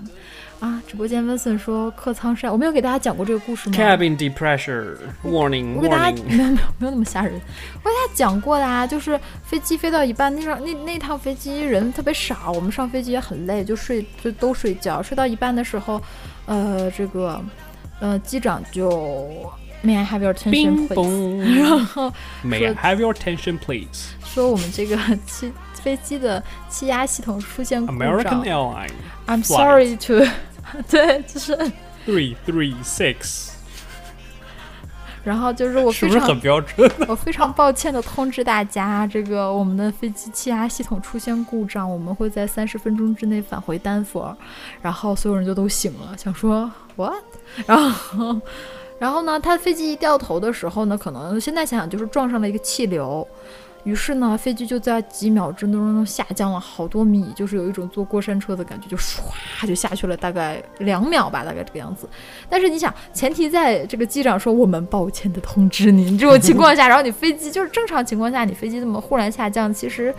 [0.60, 0.80] 啊。
[0.86, 6.22] 直播间温森说客舱晒，我没有给大家讲过这个故事吗？Cabin depressure warning 我给大家。
[6.26, 16.02] 没有没有没有那么吓人，我给大家讲过的啊，就是飞机飞到一半，那上那那趟飞机人特别少，我们上飞机也很累，就睡就都睡觉，睡到一半的时候，
[16.46, 17.40] 呃，这个
[18.00, 19.48] 呃机长就
[19.84, 21.54] May I have your attention please？
[21.58, 22.12] 然后
[22.44, 24.08] May I have your attention, please?
[24.24, 30.26] 说我们这个气飞机的气压系统出现故 American 障 Airline，I'm sorry to，
[30.90, 31.56] 对，就是
[32.06, 33.50] ，three three six，
[35.24, 36.90] 然后就是我非常是不是很标准？
[37.08, 44.36] 我非常抱歉的通知大家，这个我们的飞机气压系统出现故障，我们会在三十分钟之内返回丹佛。
[44.80, 47.22] 然后所有人就都醒了，想说 what？
[47.66, 48.40] 然后，
[48.98, 53.26] 然后呢，他飞机一掉头的时候呢，可能现在想想就是撞上了一个气流。
[53.84, 59.20] 于是呢，飞机就在几秒之中下降了好多米，就是有一种坐过山车的感觉，就唰
[59.66, 62.08] 就下去了，大概两秒吧，大概这个样子。
[62.48, 70.14] 但是你想，前提在这个机长说我们抱歉的通知您这种情况下，然后你飞机就是正常情况下，你飞机这么忽然下降，其实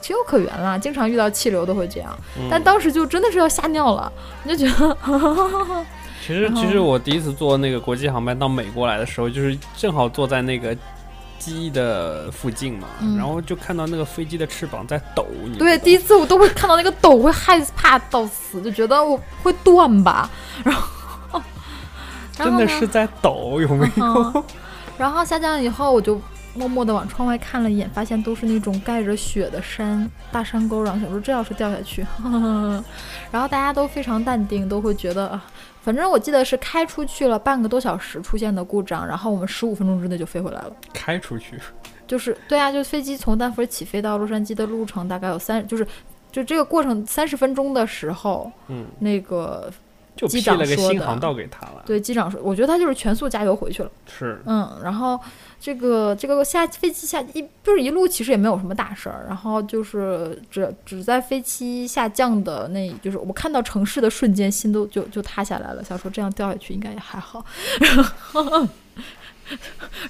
[0.00, 2.14] 情有可原啦，经常遇到气流都会这样。
[2.50, 4.12] 但当时就真的是要吓尿了，
[4.44, 4.96] 你就觉得
[6.24, 10.76] 其实其实我第一次坐那个国际航班到美国来的时候，就是正好坐在那个
[11.44, 15.26] 机的附近嘛，嗯然后就看到那个飞机的翅膀在抖。
[15.44, 20.30] 你对，第一次我都会看到那个抖，会害怕到死，就觉得我会断吧，
[20.64, 20.88] 然后，
[22.38, 24.04] 然后真的是在抖，有没有？
[24.34, 24.44] 嗯
[24.98, 26.20] 然后下降以后，我就
[26.54, 32.06] 默默的往窗外看了一眼，发现都是那种盖着雪的山大山沟，然后想说这要是掉下去，
[33.32, 35.42] 然后大家都非常淡定，都会觉得啊，
[35.82, 40.72] 反正我记得是开出去了半个多小时出现的故障，然后我们十五分钟之内就飞回来了。
[40.92, 41.58] 开出去，
[42.06, 45.86] 就是对啊，就飞机从丹佛起飞到洛杉矶的路程大概有三，就是
[46.30, 49.70] 就这个过程三十分钟的时候，嗯，那个
[50.28, 51.82] 机长批了个说的新航道给他了。
[51.84, 53.90] 对机长说，我觉得他就是全速加油回去了。
[54.06, 55.18] 是，嗯，然后
[55.64, 67.46] 这个这个下飞机下一就是一路其实也没有什么大事儿，然后就是只只在飞机下降的那，就是我看到城市的瞬间，心都就就塌下来了，想说这样掉下去应该也还好，
[67.78, 68.68] 然后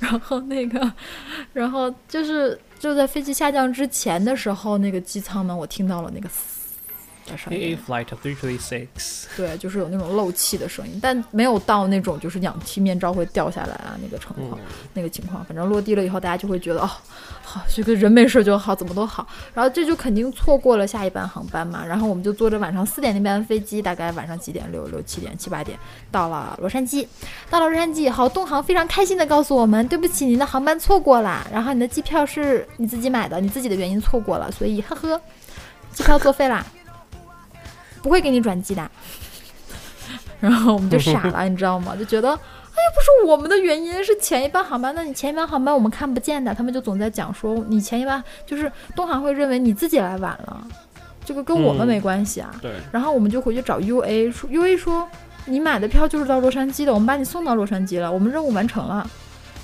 [0.01, 0.91] 然后那个
[1.53, 6.27] 然后就是就在飞机下降之前的时候，那个机舱门我听到了那个
[7.27, 14.59] 的声 AA，Flight three three six，对，就是有那种漏气的声音，但没有到那种就是氧气面罩会掉下来啊那个情况。
[14.61, 16.91] 嗯，那个情况，反正落地了以后，大家就会觉得哦，
[17.43, 19.27] 好，这个人没事就好，怎么都好。
[19.55, 21.85] 然后这就肯定错过了下一班航班嘛。
[21.85, 24.71] 然后我们就坐着晚上四点那班飞机，大概晚上几点？
[24.73, 25.79] 六六七点、七八点
[26.11, 27.07] 到了洛杉矶。
[27.51, 35.21] 到了洛杉矶以后，东航非常开心的告诉我们，对不起，您的航班错过了，然后你的机票是你自己买的，你自己的原因错过了，所以呵呵，
[35.93, 36.65] 机票作废啦，
[38.03, 38.91] 不会给你转机的。
[40.41, 41.95] 然后我们就傻了，你知道吗？
[41.99, 42.39] 就觉得。
[42.75, 44.95] 哎不是我们的原因，是前一班航班。
[44.95, 50.67] 那你前一班航班我们看不见的，他们就总在讲说你前一班就是东航会认为你自己来晚了，
[51.23, 52.51] 这个跟我们嗯没关系啊。
[52.63, 55.07] 对，然后我们就回去找 U A 说，U A 说
[55.45, 59.09] 你买的票就是到洛杉矶的，我们把你送到洛杉矶了，我们任务完成了，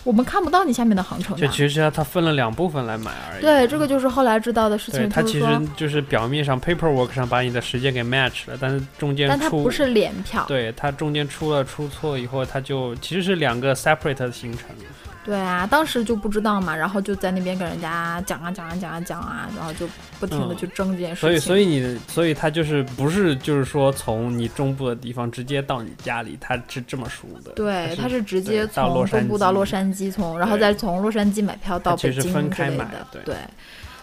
[0.08, 1.46] 我们看不到你下面的航程的。
[1.46, 3.42] 就其实它分了两部分来买而已。
[3.42, 5.46] 对，这个就是后来知道的事，情，它其实，
[5.76, 10.46] 就是表面上 paperwork 上把你的时间给 match 了，但是中间出但它不是联票。
[10.48, 14.62] 对它中间出了出错以后，它就其实是两个 separate 的行程。
[15.28, 19.86] 对啊，当时就不知道嘛，然后就在那边跟人家讲啊讲啊讲啊讲啊，然后就
[20.18, 21.28] 不停的嗯去争这件事情。
[21.28, 27.52] 所以，所以你，所以他就是不是就是说从你中部的地方直接到你家里，他是这么输的。
[27.52, 33.36] 对，它它是直接从中部到洛杉矶，从然后再从洛杉矶买票到北京之分开买类的，对对。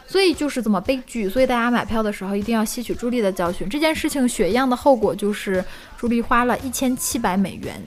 [0.08, 3.68] 所以就是这么悲剧，所以大家买票的时候一定要吸取朱莉的教训。
[3.68, 5.66] 这件事情血样的后果就是
[5.98, 7.82] 朱莉花了一千七百美元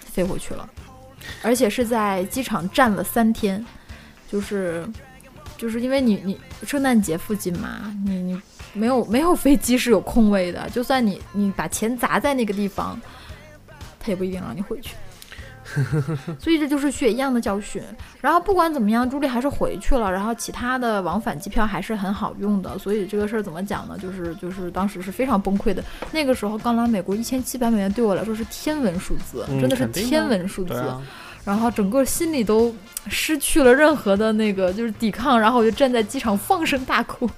[0.00, 0.68] 飞回去了，
[1.42, 3.64] 而且是在机场站了三天，
[4.30, 4.86] 就是
[5.56, 8.40] 就是因为你你圣诞节附近嘛，你你
[8.72, 13.00] 没有没有飞机是有空位的，就算你你把钱砸在那个地方，
[14.00, 14.94] 他也不一定让你回去。
[16.38, 17.82] 所以这就是血一样的教训。
[18.20, 22.78] 然后不管怎么样，朱莉还是回去了，然后其他的往返机票还是很好用的。
[22.78, 23.96] 所以这个事儿怎么讲呢？
[23.98, 25.82] 就是就是当时是非常崩溃的。
[26.12, 30.74] 那个时候刚来美国，一千七百美元对我来说是天文数字，嗯真的是天文数字。
[30.74, 31.02] 啊，
[31.44, 32.74] 然后整个心里都
[33.08, 37.28] 失去了任何的那个就是抵抗，然后我就站在机场放声大哭，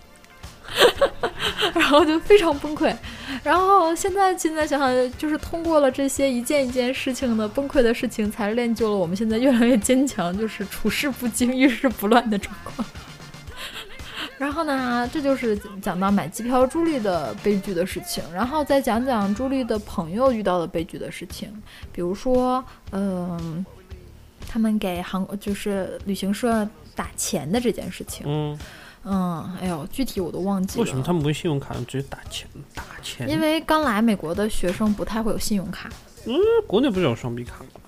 [1.75, 2.95] 然后就非常崩溃。
[3.43, 12.87] 然后现在现在想想，就是通过了这些一件一件事情的崩溃的事情，才练就了我们现在越来越坚强，就是处事不惊、遇事不乱的状况。
[14.39, 21.49] 然后呢，这就是讲到买机票朱莉的悲剧的事情，然后再讲讲朱莉的朋友遇到的悲剧的事情，
[21.93, 23.65] 比如说，嗯、
[24.49, 28.59] 他们给航就是旅行社打钱的这件事情，嗯，
[29.05, 30.85] 嗯，哎呦，具体我都忘记了。
[30.85, 32.49] 为什么他们不用信用卡，直接打钱？
[32.75, 33.29] 打钱？
[33.29, 35.91] 因为刚来美国的学生不太会有信用卡，
[36.27, 36.35] 嗯
[36.67, 37.81] 国内不是有双币卡吗？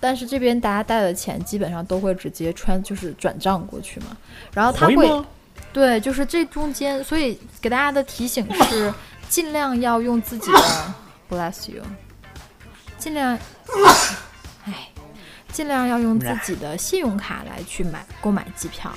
[0.00, 4.16] 但是这边大家带的钱基本上都会直接穿，就是转账过去嘛。
[4.52, 5.24] 然后他会？
[5.72, 8.92] 对，就是这中间，所以给大家的提醒是，
[9.28, 10.94] 尽量要用自己的
[11.28, 11.82] bless you，
[12.96, 13.36] 尽量，
[14.66, 14.88] 哎，
[15.52, 18.92] 尽量要用自己的信用卡来去买购买机票，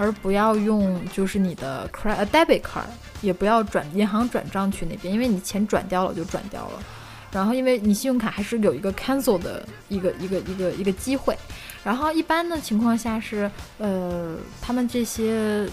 [0.00, 2.88] 而不要用就是你的 credit debit card，
[3.20, 6.82] 也不要转银行转账去那边，因为你钱转掉了就转掉了。
[7.30, 11.36] 然后，因为你信用卡还是有一个 cancel 的一个一个一个一个机会，
[11.84, 15.68] 然后一般的情况下是，呃，他们这些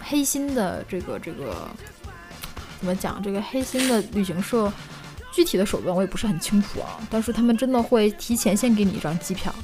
[0.00, 1.68] 黑心的这个这个
[2.80, 3.22] 怎么讲？
[3.22, 4.72] 这个黑心的旅行社
[5.32, 9.54] 具体的手段我也不是很清楚啊，但是他们真的会提前先给你一张机票，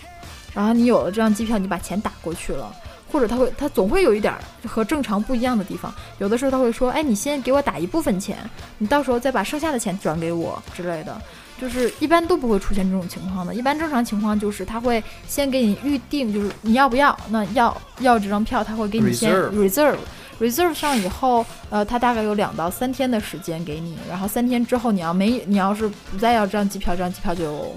[0.52, 2.72] 然后你有了这张机票，你把钱打过去了。
[3.12, 5.92] 或者他会，他总会有一点儿和正常不一样的地方。
[6.18, 8.38] 有的时候他会说：“哎，你先给我打一部分钱，
[8.78, 11.20] 你到时候再把剩下的钱转给我之类的。”
[11.60, 13.54] 就是一般都不会出现这种情况的。
[13.54, 19.98] 一般正常情况就是他会先给你预定，就是你要不要，那要要这张票，他会给你先 Reserve
[20.40, 27.72] reserve 上以后，呃，他大概有两到三天的时间给你，然后三天之后你要没你要是不再要这张机票，这张机票就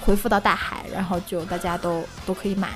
[0.00, 2.70] 回复到大海，然后就大家都都可以买。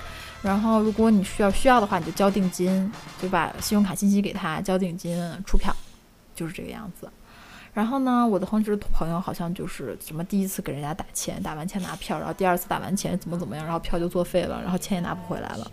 [0.45, 5.75] 然后如果你需要需要的话，你就交定金，就把信用卡信息给他，交定金出票，
[6.35, 7.11] 就是这个样子。
[7.73, 15.67] 然后呢，我的同学朋友好像就是什么第一次给人家打钱，打完钱拿票，然后第二次打完钱怎么怎么样，然后票就作废了，然后钱也拿不回来了，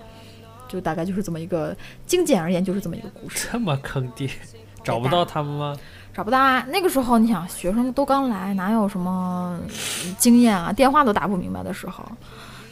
[0.69, 1.75] 就大概就是这么一个
[2.07, 3.49] 精简而言就是这么一个故事。
[3.51, 4.29] 这么坑爹，
[4.83, 5.77] 找不到他们吗？
[6.13, 6.65] 找不到啊！
[6.69, 9.59] 那个时候你想，学生都刚来，哪有什么
[10.17, 10.71] 经验啊？
[10.71, 12.03] 电话都打不明白的时候。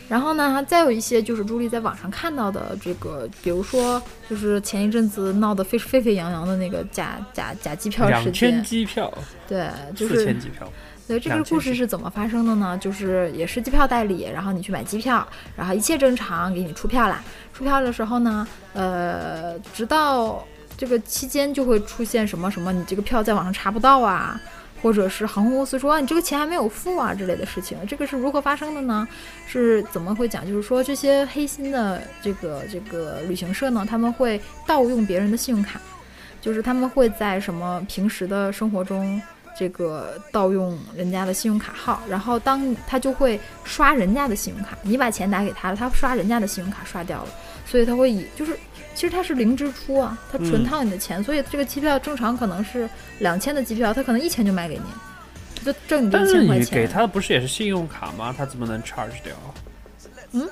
[0.10, 9.14] 然后呢，再有一些就是朱莉在网上看到的这个，比如说就是前一阵子闹得沸沸沸扬扬的那个假假假机票事两千件，机票，
[9.47, 10.68] 对，就四是千机票，
[11.07, 12.76] 对，这个故事是怎么发生的呢？
[12.82, 17.24] 就是也是机票代理，然后你去买机票，然后一切正常，给你出票啦。
[17.53, 20.43] 出票的时候呢，呃，直到
[20.76, 24.41] 这个期间就会出现什么什么，你这个票在网上查不到啊，
[24.82, 27.78] 或者是航空公司说、啊、你这个钱还没有付啊之类的事情。
[27.88, 29.08] 这个是如何发生的呢？
[29.48, 30.48] 是怎么会讲？
[30.48, 35.80] 就是说这些黑心的这个这个旅行社呢，他们会盗用别人的信用卡，
[36.42, 39.22] 就是他们会在什么平时的生活中。
[39.58, 47.30] 这个盗用人家的信用卡号，然后当他就会刷人家的信用卡，你把钱打给他了，他刷人家的信用卡刷掉了，
[47.66, 48.58] 所以他会以就是
[49.00, 52.89] 其实他是零支出啊，他纯嗯套你的钱，所以这个机票正常可能是
[53.20, 56.66] 两千的机票，他可能一千就卖给你，就挣你这但是一千块钱。
[56.66, 58.36] 你给他的不是也是信用卡吗？
[58.38, 59.34] 他怎么能 charge 掉？
[60.34, 60.45] 嗯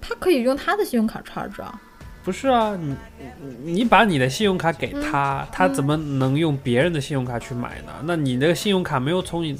[0.00, 1.80] 他可以用他的信用卡 charge 啊，
[2.24, 7.92] 不是啊，你你把你的信用卡给他，他怎么能用别人的信用卡去买呢？
[8.02, 9.56] 那你那个信用卡没有从你，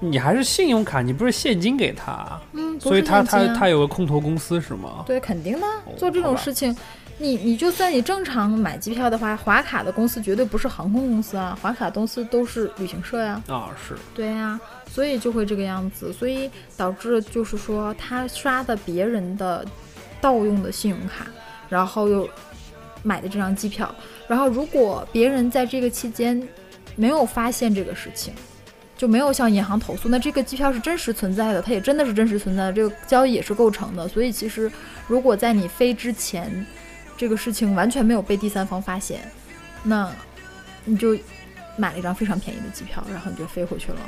[0.00, 2.40] 你还是信用卡，你不是现金给他，
[2.80, 5.04] 所以他他他有个空投公司是吗？
[5.06, 6.76] 对，肯定的，哦做这种事情，
[7.22, 13.42] 你你就算你正常买机票的话，划卡的公司绝对不是航空公司啊，划卡公司都是旅行社呀。
[13.46, 14.58] 啊，是对呀、
[14.90, 19.62] 所以就会这个样子，所以导致就是说他刷的别人的
[20.18, 21.26] 盗用的信用卡，
[21.68, 22.26] 然后又
[23.02, 23.94] 买的这张机票，
[24.26, 26.42] 然后如果别人在这个期间
[26.96, 28.32] 没有发现这个事情。
[28.96, 34.06] 就没有向银行投诉，那这个机票是真实存在的，它也真的是真实存在的，这个交易也是构成的。
[34.06, 34.70] 所以其实，
[35.06, 36.66] 如果在你飞之前，
[37.20, 39.20] 这个事情完全没有被第三方发现，
[39.82, 40.10] 那
[40.86, 41.14] 你就
[41.76, 43.98] 买了一张非常便宜的机票，然后你就飞回去了。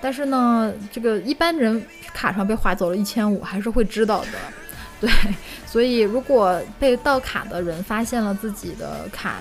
[0.00, 1.84] 但是呢，这个一般人
[2.14, 4.28] 卡上被划走了一千五，还是会知道的。
[4.98, 5.10] 对，
[5.66, 9.36] 所以如果被盗卡的人发现了自己的卡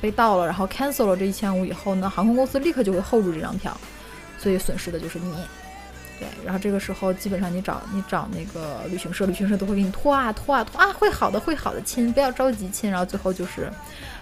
[0.00, 3.78] 被盗了，然后 cancel 了这一千五以后呢，航空公司立刻就会 hold 住这张票，
[4.40, 5.36] 所以损失的就是你。
[6.18, 13.70] 对，然后这个时候基本上你找你找那个旅行社，旅行社都会给你拖啊拖啊拖啊，会好的会好的亲，不要着急亲，然后最后就是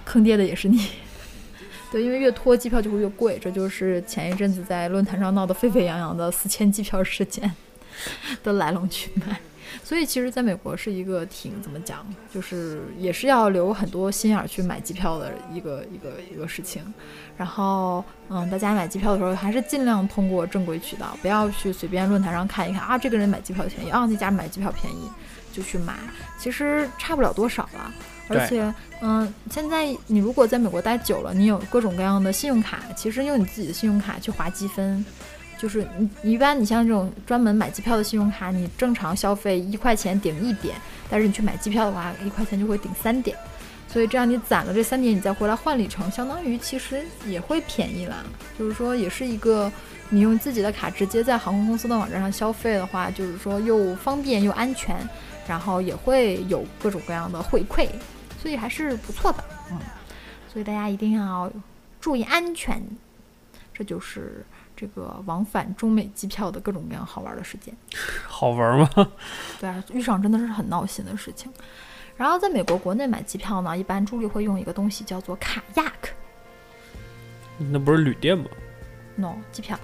[0.05, 0.89] 坑爹的也是你。
[1.93, 7.53] 对，因为越拖机票就会越贵，这就是前一阵子在论坛上闹得沸沸扬扬的四千机票事件
[8.43, 9.41] 的来龙去脉。
[9.83, 16.83] 所以其实在美国是一个挺怎么讲，就是也是要留很多心眼儿去买机票的一个一个一个事情。
[17.37, 25.11] 然后，嗯，大家买机票的时候还是尽量通过正规渠道，不要去随便论坛上看一看啊，这个人买机票便宜啊，那家买机票便宜
[25.53, 25.95] 就去买，
[26.39, 27.93] 其实差不了多少了。
[28.27, 28.73] 而且，
[29.03, 35.05] 嗯，现在你如果在美国待久了，你有各种各样的信用卡，其实用你自己的信用卡去划积分，
[35.65, 35.89] 就是
[36.21, 40.77] 你一般你像这种专门买机票的信用卡，你正常消费一块钱顶一点，
[41.09, 43.35] 但是你去买机票的话，一块钱就会顶三点，
[43.89, 48.17] 所以这样你攒了这三点，你再回来换里程，相当于其实也会便宜啦。
[48.59, 49.73] 就是说，也是一个
[50.11, 54.97] 你用自己的卡直接在航空公司的网站上消费的话，就是说又方便又安全，
[55.49, 57.89] 然后也会有各种各样的回馈，
[58.39, 59.43] 所以还是不错的。
[59.71, 59.79] 嗯，
[60.53, 61.51] 所以大家一定要
[62.03, 62.83] 注意安全，
[63.75, 64.47] 这就是
[64.77, 67.77] 这个往返中美机票的各种各样好玩的事件。
[68.27, 68.89] 好玩吗？
[69.61, 71.53] 对啊，遇上真的是很闹心的事情。
[72.17, 76.11] 然后在美国国内买机票呢，一般朱莉会用一个东西叫做卡亚克
[77.59, 78.45] 那不是旅店吗
[79.17, 79.79] ？，no 机票，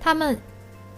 [0.00, 0.36] 他们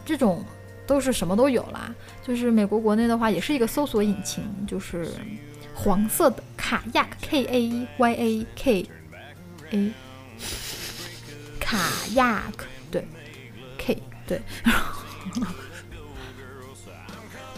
[0.04, 0.44] 这种
[0.86, 1.94] 都是什么都有啦。
[2.22, 5.08] 就是美国国内的话，也是一个搜索引擎，就是
[5.74, 8.90] 黄色的卡亚克 K A Y A K
[9.70, 9.92] A
[11.72, 11.78] 卡
[12.16, 13.02] 亚克，对
[13.78, 14.42] K 对。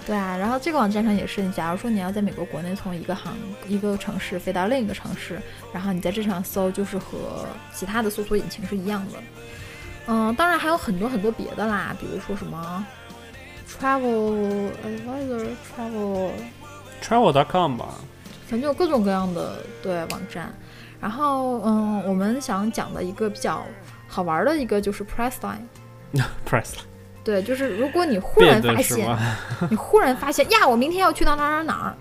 [0.07, 3.35] 对啊，然后这个网站上也是，你假如说你要在美国国内从一个航
[3.67, 5.41] 一个城市飞到另一个城市，
[5.73, 7.45] 然后你在这上搜，就是和
[7.75, 9.19] 其他的搜索引擎是一样的。
[10.07, 12.87] 嗯，当然还有很多很多别的啦，比如说什么
[13.69, 17.95] Travel Advisor、Travel，travel dot com 吧，
[18.47, 20.55] 反正有各种各样的对网站。
[21.01, 23.63] 然后，嗯，我们想讲的一个比较
[24.15, 25.35] 好玩的一个就是 price
[27.25, 29.09] 对，就是如果你忽然发现？
[29.69, 31.95] 你忽然发现呀，我明天要去到哪儿哪儿哪儿，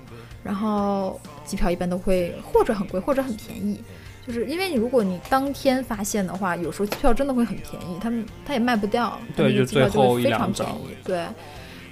[0.43, 3.81] 然后机票一般都会或者很贵，或者很便宜。
[4.27, 10.95] 就是因为你如果你当天发现的话，有时候机票真的会很便宜，他们他也卖不掉，对就最后一会非常两张便宜。
[11.03, 11.25] 对，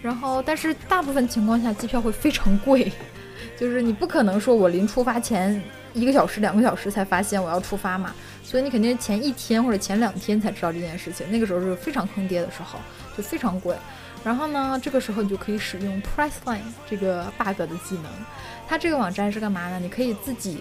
[0.03, 2.91] 然后但是大部分情况下机票会非常贵，
[3.59, 5.59] 就是你不可能说我临出发前
[5.93, 8.13] 一个小时、两个小时才发现我要出发嘛，
[8.51, 12.77] 所以你肯定前一天或者前两天才知道这件事情，那个时候是非常坑爹的时候，
[13.15, 13.73] 就非常贵。
[14.25, 18.11] 然后呢，这个时候你就可以使用 Priceline 这个 bug 的技能。
[18.67, 19.79] 它这个网站是干嘛呢？
[19.79, 20.59] 你可以自己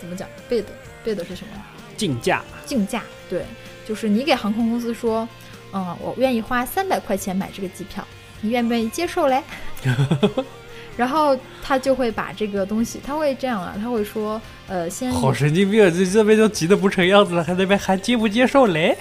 [0.00, 0.64] 怎么讲 bid
[1.04, 1.52] bid 是什么？
[1.96, 3.44] 竞价竞价，对，
[3.86, 5.28] 就是你给航空公司说，
[5.72, 8.04] 嗯，我愿意花三百块钱买这个机票，
[8.40, 9.40] 你愿不愿意接受嘞？
[10.96, 18.96] 然后他就会把这个东西，他会这样啊，他会说，呃，先好神经病，这这边都急得不成样子了，还那边还接不接受嘞？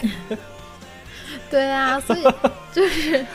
[1.49, 2.23] 对啊，所以
[2.73, 3.25] 就是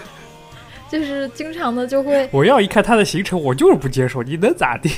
[0.90, 4.90] 就是经常的就会， 我要一看他的行程，我就是不接受，你能咋地？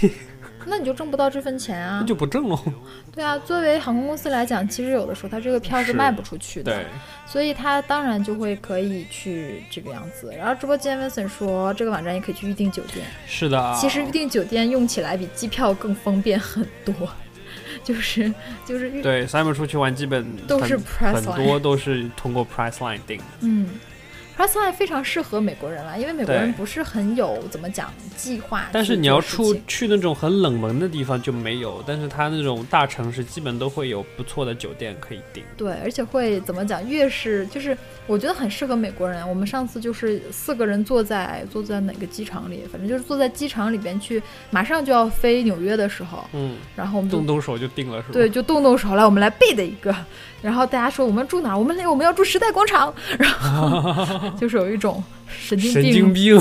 [0.68, 2.06] 那你就挣不到这份钱啊那。
[2.06, 2.58] 就不挣喽。
[3.14, 6.72] 对啊，作为航空公司来讲，其实有的时候它这个票是是卖不出去的。
[6.72, 6.86] 对，
[7.26, 10.32] 所以它当然就会可以去这个样子。
[10.36, 13.06] 然后直播间 Vincent 说，这个网站也可以去预订酒店。
[13.26, 13.76] 是的。
[13.80, 16.94] 其实预订酒店用起来比机票更方便很多，
[17.82, 18.32] 就是
[18.64, 23.20] 就是预对，Simon 出去玩基本都是很 Priceline 很多都是通过 Priceline 订。
[23.40, 23.68] 嗯。
[24.38, 28.68] Priceline 非常适合美国人了，因为美国人不是很有怎么讲计划。
[28.70, 35.42] 但是你要出去那种很冷门的地方就没有，但是它那种大城市基本都会有不错的酒店可以订。
[35.56, 36.88] 对，而且会怎么讲？
[36.88, 37.76] 越是就是
[38.06, 39.28] 我觉得很适合美国人。
[39.28, 48.12] 我们上次就是四个人坐在坐在哪个机场里，反正就是坐在机场里边去，马上就要飞纽约的时候，嗯，然后我们就动动手就定了是吧？
[48.12, 49.92] 对，就动动手来，我们来背的一个。
[50.42, 51.58] 然后大家说我们住哪儿？
[51.58, 52.92] 我们我们要住时代广场。
[53.18, 56.40] 然后就是有一种神经神病经病，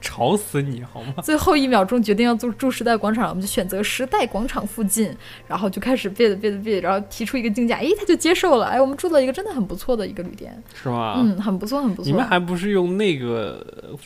[0.00, 1.22] 吵死你好吗？
[1.22, 5.14] 最后一秒钟决定要住住时代广场，我们就选择时代广场附近，
[5.46, 11.14] 然后就开始 bid bid bid，，然后提出一个竞价，诶，他就接受了，哎，我们住了一个真的很不错的一个旅店，是吗？
[11.18, 12.10] 嗯，很不错，很不错。
[12.10, 13.64] 你们还不是用那个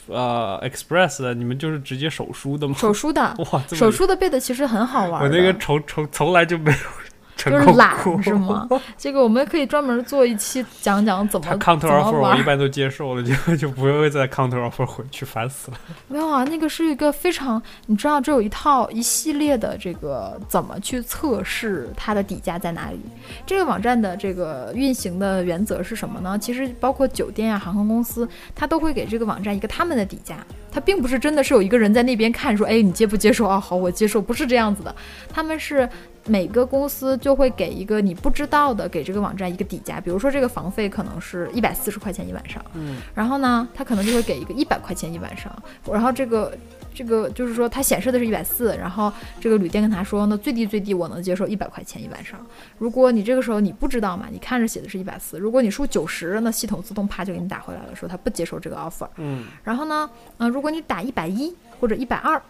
[0.09, 1.33] 呃 Express 的？
[1.33, 2.75] 你们就是直接手书的吗？
[2.77, 5.23] 手书的， 哇，手书的背的其实很好玩。
[5.23, 8.67] 我那个从从从来就没有成就是懒是吗？
[8.97, 12.47] 这个我们可以专门做一期讲讲怎么他 counter offer 我一。
[12.47, 15.77] 般都接受了， 就就不会再 counter offer 回去，烦死了。
[16.07, 23.01] 没有啊，那个是一个非常，你知道，这有一套一系列的这个怎么去测试它的底价在哪里。
[23.45, 26.39] 这个网站的这个运行的原则是什么呢？
[26.39, 30.37] 其实包括酒店啊、航空公司，它都会给这个网站一个他们的底价。
[30.71, 33.59] 它并不是真的是有一个人在那边看说，哎，你接不接受啊？
[33.59, 34.95] 好，我接受，不是这样子的。
[35.33, 35.89] 他们是
[36.27, 40.01] 每个公司就会给一个你不知道的，给这个网站一个底价。
[40.01, 45.51] 比如说这个房费可能是一百四十块钱一晚上，嗯，然后呢，他可能就会给一个一百块钱一晚上，
[45.91, 46.53] 然后这个
[46.93, 52.39] 这个就是说它显示的是一百四，然后这个旅店跟他说，那最低最低我能接受一百块钱一晚上。
[52.79, 59.09] 如果你这个时候你不知道嘛，你看着写的是一百四，如果你输九十，那系统自动啪就给你打回来了，说他不接受这个 offer。
[59.17, 62.41] 嗯然后呢，嗯、如果你打一百一或者一百二，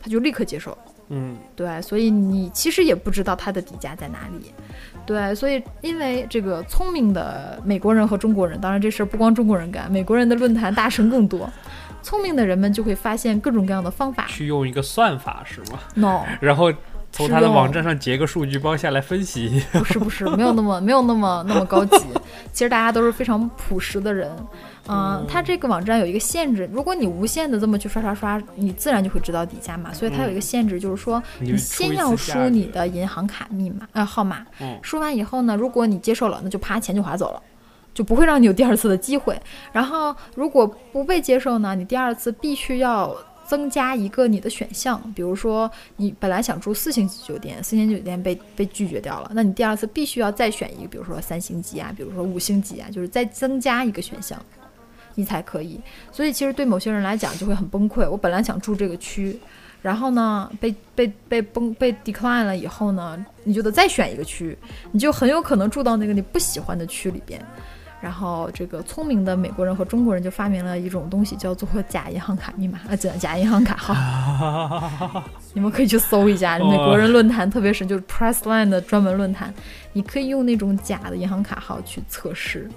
[0.00, 0.76] 他就立刻接受。
[1.08, 4.52] 嗯，对，所以你其实也不知道它的底价在哪里。
[5.04, 11.50] 对，所以因为这个聪明的美国人和中国人，当然这事儿不光中国人干，美国人的论坛大神更多。
[12.02, 14.26] 聪明的人们就会发现各种各样的方法。
[14.26, 16.72] 去用一个算法是吗？No， 然后
[17.12, 19.62] 从他的网站上截个数据包下来分析。
[19.72, 21.98] 不是不是，没有那么没有那么那么高级。
[22.52, 24.30] 其实大家都是非常朴实的人。
[24.88, 29.92] 嗯、它这个网站有一个限制，如果你无限的这么去刷刷刷，你自然就会知道底价嘛。
[29.92, 37.42] 所以它有一个限制，就是说你你先要输你的银行卡密码呃号码，嗯输完以后呢，如果你接受了，那就啪钱就划走了。
[37.94, 39.38] 就不会让你有第二次的机会。
[39.70, 43.14] 然后如果不被接受呢，你第二次必须要
[43.52, 54.42] 增加一个你的选项，比如说你本来想住四星级酒店，四星级酒店被被拒绝掉了，那你第二次必须要再选一个，比如说三星级啊，比如说五星级啊，就是再增加一个选项，
[55.16, 55.78] 你才可以。
[56.10, 58.08] 所以其实对某些人来讲就会很崩溃。
[58.08, 59.38] 我本来想住这个区。
[59.82, 64.56] 然后呢，被被被崩被 decline 了以后呢，你就得再选一个区，
[64.92, 67.44] 你就很有可能住到那个你不喜欢的区里边。
[68.02, 75.22] 然后这个聪明的美国人和中国人就发明了一种东西，叫做假银行卡密码啊，假假银行卡号。
[75.54, 79.54] 你们可以去搜一下，美国人论坛特别神，就是 Pressline 的专门论坛，
[79.92, 82.68] 你可以用那种假的银行卡号去测试。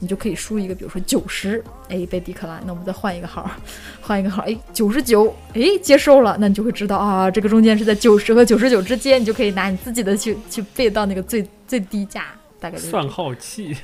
[0.00, 3.48] 你就可以输一个，比如说九十，哎，被 decline，那我们再换一个号，
[4.02, 12.24] 换一个号，哎，九十九，哎，接受了，那你就会知道啊，这个中间是在九十和九十九之间，你就可以拿你自己的去去背到那个最最低价，
[12.58, 13.76] 大概就是算号器，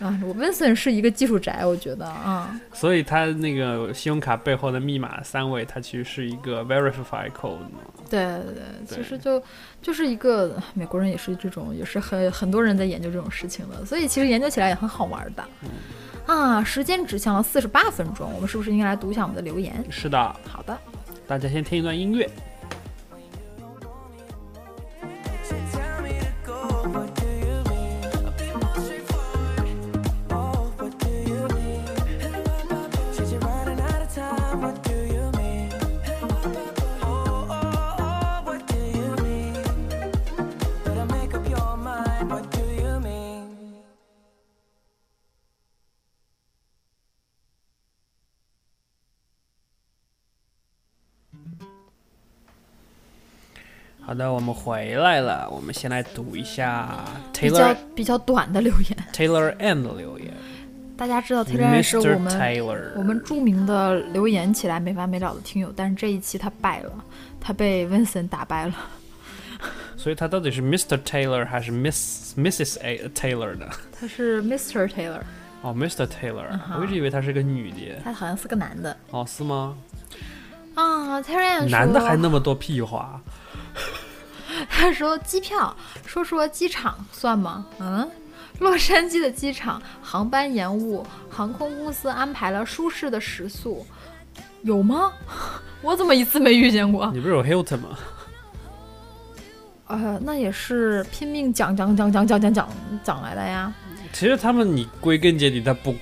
[0.00, 0.20] 啊。
[0.24, 7.80] 我 Vincent 是一个技术宅，我觉得啊，所以他那个信用卡背后的密码三位，它其实是一个 verify code 嘛。
[8.08, 8.54] 对对
[8.88, 9.42] 对，其实就
[9.80, 15.44] 就是一个美国人也是这种，也是很很多人在研究这种事情的，所以其实研究起来也很好玩的。
[16.26, 19.84] 啊，时间指向了四十八分钟，我们是不是应该来读一下我们的留言？
[19.90, 20.76] 是的，好的。
[21.26, 22.28] 大家先听一段音乐。
[54.00, 55.48] 好的，我们回来了。
[55.50, 58.96] 我们先来读一下 Taylor 比较比较短的留言。
[59.12, 60.32] Taylor and 的留言
[60.96, 66.92] 大家知道 Taylor 是.我们我们著名的留言起来没完没了的听友，但是这一期他败了，
[67.40, 68.74] 他被 Vincent 打败了。
[69.96, 70.98] 所以他到底是 Mr.
[71.02, 72.80] Taylor 还是 Miss Mrs.
[72.82, 73.68] A Taylor 的？
[73.98, 74.88] 他是 Mr.
[74.88, 75.20] Taylor，
[75.62, 76.06] 哦，Mr.
[76.06, 78.00] Taylor，、嗯哼我一直以为他是个女的。
[78.02, 79.76] 他好像是个男的哦，是吗？
[80.74, 81.20] 啊。
[81.22, 83.20] Taylor 说男的还那么多屁话？
[84.80, 85.76] 他说机票，
[86.06, 87.66] 说说机场算吗？
[87.80, 88.10] 嗯，
[88.60, 93.86] 洛杉矶的机场航班延误，航空公司安排了舒适的食宿，
[94.62, 95.12] 有吗？
[95.82, 97.10] 我怎么一次没遇见过？
[97.12, 97.98] 你不是有 Hilton 吗？
[99.88, 102.68] 呃，那也是拼命讲讲讲讲讲讲讲
[103.04, 103.70] 讲来的呀。
[104.14, 105.94] 其实他们你归根结底，他不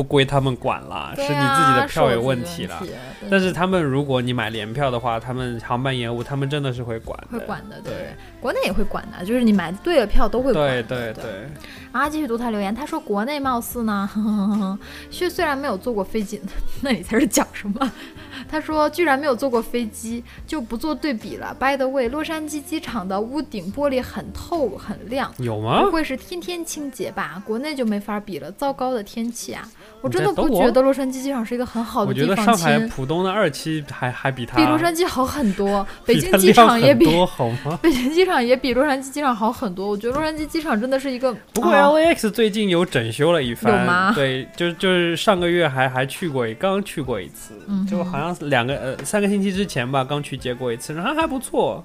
[0.00, 2.78] 不归他们管啦，是你自己的票有问题啦。
[2.80, 7.38] 自己的问题但是他们如果你买联票的话，他们航班延误，他们真的是会管的。
[7.38, 11.12] 会管的，对对国内也会管的，就是你买对了票都会管对的。
[11.12, 11.48] 对对对，
[11.92, 14.78] 啊，继续读他留言，他说国内貌似呢，呵呵呵呵，
[15.10, 16.40] 虽虽然没有坐过飞机，
[16.80, 17.92] 那你才是讲什么？
[18.48, 21.54] 他说居然没有坐过飞机，就不做对比了。
[21.60, 25.90] By the way，洛杉矶机场的屋顶玻璃很透很亮，有吗不？
[25.90, 27.42] 会是天天清洁吧？
[27.44, 29.68] 国内就没法比了，糟糕的天气啊！
[30.02, 37.78] 我真的不觉得洛杉矶机场是一个很好的地方，我觉得上海浦东的二期还还比它比洛杉矶好很多，北京机场也比很多好吗？
[37.82, 39.88] 北京机场也比洛杉矶机场好很多。
[39.88, 51.84] 我觉得洛杉矶机场真的是一个，不过哦 LAX 最近有整修了一番，有吗 对，就就是上个月还还去过一，刚去过一次，嗯就好像两个呃三个星期之前吧，刚去接过一次，然后还不错。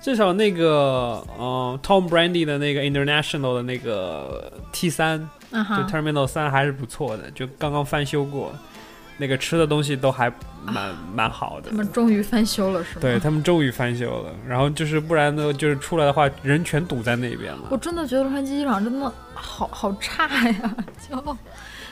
[0.00, 8.52] 至少那个呃 Tom Brandy 的那个 International 的那个 T 三，就，Terminal 三还是不错的，就刚刚翻修过，
[9.18, 10.28] 那个吃的东西都还
[10.64, 11.76] 蛮、蛮好的他。
[11.76, 13.00] 们终于翻修了，是吗？
[13.00, 17.68] 对他们终于翻修了，然后就是不然呢，就是出来的话人全堵在那边了。
[17.70, 20.76] 我真的觉得洛杉矶机场真的好好差呀，
[21.08, 21.36] 就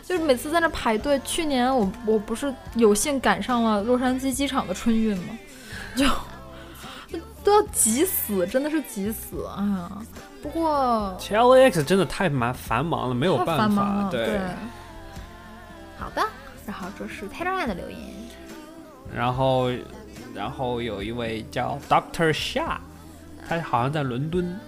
[0.04, 1.20] 就是每次在那排队。
[1.24, 5.38] 去年我我不是有幸赶上了洛杉矶机场的春运吗？
[5.94, 6.04] 就
[7.44, 9.90] 都要急死，真的是急死哎呀！
[10.42, 14.08] 不过其实 LAX 真的太蛮繁忙了，没有办法。
[14.10, 14.40] 对，
[15.96, 16.22] 好的，
[16.66, 17.98] 然后这是 Taylor 的留言，
[19.14, 19.70] 然后
[20.34, 22.76] 然后有一位叫 Doctor Sha，
[23.48, 24.58] 他好像在伦敦。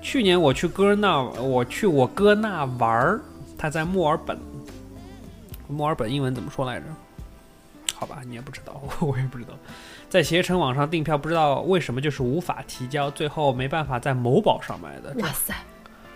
[0.00, 3.20] 去年我去哥那，我去我哥那玩儿，
[3.58, 4.38] 他在墨尔本。
[5.66, 6.86] 墨尔本英文怎么说来着？
[7.94, 9.54] 好吧，你也不知道， 我也不知道。
[10.14, 15.12] 在携程网上订票，不知道为什么就是无法提交，最后没办法在某宝上买的。
[15.20, 15.52] 哇塞，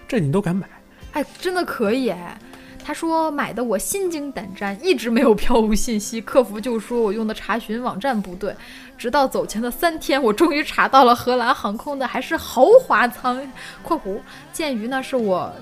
[0.07, 0.69] 这你都敢买？
[1.15, 2.39] 哎，真的可以哎。
[2.85, 8.55] 他说买的我心惊胆战，一直没有票务信息，客服就说我用的查询网站不对，
[8.97, 13.45] 直到走前的三天，我终于查到了荷兰航空的还是豪华舱
[13.83, 14.21] （括弧）。
[14.55, 15.53] 鉴于那是我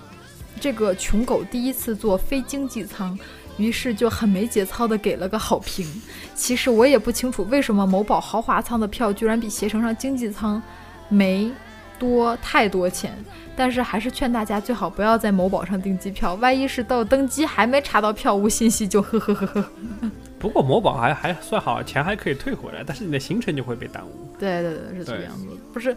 [0.61, 3.19] 这个穷狗第一次坐非经济舱，
[3.57, 5.87] 于是就很没节操的给了个好评。
[6.35, 10.63] 其实我也不清楚为什么某宝豪华舱的票居然比携程上经济舱
[11.09, 11.51] 没
[11.99, 13.13] 多太多钱。
[13.59, 19.65] 但是还是劝大家最好不要在某宝上订机票，万一是到登机还没查到票务信息，就呵呵呵呵。
[20.39, 24.29] 不过某宝还还算好，钱还可以退回来，但是你的行程就会被耽误。
[24.39, 25.47] 对对对，是这个样子。
[25.73, 25.97] 不是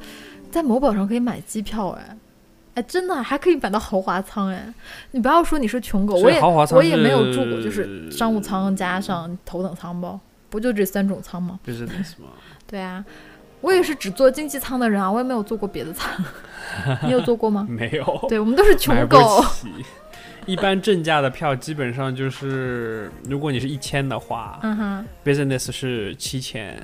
[0.49, 2.17] 在某宝上可以买机票哎，
[2.79, 4.73] 哎，真的还可以买到豪华舱哎！
[5.11, 10.19] 你不要说你是穷狗，我也豪华舱我也没有住过，就是商务舱加上头等舱吧，
[10.49, 11.59] 不就这三种舱吗？
[11.63, 12.27] 就是那什么，
[12.65, 13.03] 对啊，
[13.61, 16.09] 我也是只坐经济舱的人啊，我也没有坐过别的舱。
[17.03, 17.65] 你有坐过吗？
[17.69, 19.43] 没有， 对，我们都是穷狗。
[19.53, 19.67] 起。
[20.45, 26.75] 一般正价的票基本上就是，如果你是一千的话、嗯哼，b u s i n e s s 是七千，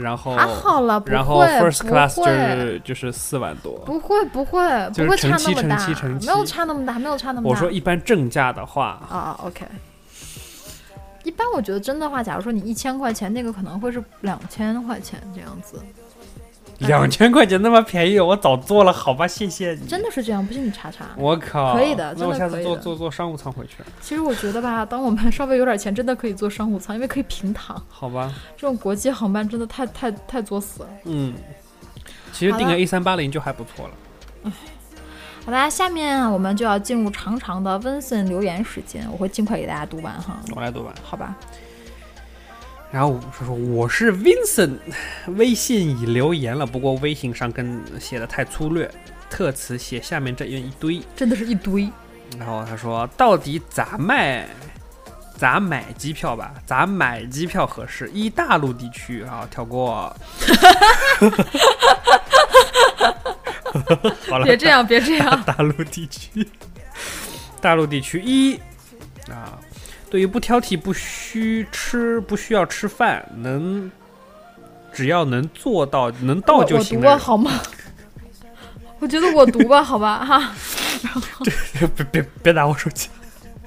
[0.00, 3.78] 然后还好了，不会，然后 First 不 Class 就会是就是四万多。
[3.86, 5.86] 不会不会不会差那么大
[6.20, 7.50] 没有差那么大，没有差那么大。
[7.50, 9.66] 我说一般正价的话，啊，OK。
[11.22, 15.78] 一般我觉得真的话，假如说你一千块钱，那个可能会是两千块钱这样子，
[16.80, 19.86] 两千块钱那么便宜，我早做了，好吧，谢谢你。
[19.86, 21.06] 真的是这样，不信你查查。
[21.16, 27.80] 我靠，可以的那我下次坐坐坐商务舱回去，其实我觉得吧，当我们稍微有点钱，真的可以坐商务舱，因为可以平躺。
[27.88, 28.32] 好吧？
[28.56, 30.88] 这种国际航班真的太太太作死了。
[31.04, 31.34] 嗯，
[32.32, 34.52] 其实订个 A 三八零就还不错了。
[35.44, 40.94] 好啦，下面我们就要进入长长的温森留言时间，我会尽快给大家读完哈，我来读完。
[41.02, 41.34] 好吧？
[42.92, 44.78] 然后说说我是 Vincent，
[45.36, 48.90] 微信已留言了，不过微信上跟写的太粗略，
[49.28, 51.00] 特此写下面这样一堆。
[51.14, 51.88] 真的是一堆。
[52.38, 54.48] 然后他说到底咋卖？
[55.36, 56.52] 咋买机票吧？
[56.66, 58.10] 咋买机票合适？
[58.12, 60.14] 一大陆地区啊，跳过。
[64.28, 65.42] 好了，别这样，别这样。
[65.44, 66.46] 大陆地区，
[67.58, 68.56] 大陆地区一
[69.30, 69.58] 啊，
[70.10, 73.90] 对于不挑剔、不需吃、不需要吃饭，能
[74.92, 77.60] 只要能做到能到就行了，我读吧，好吗？
[78.98, 80.52] 我觉得我读吧，好吧，哈。
[81.94, 83.08] 别别别打我手机。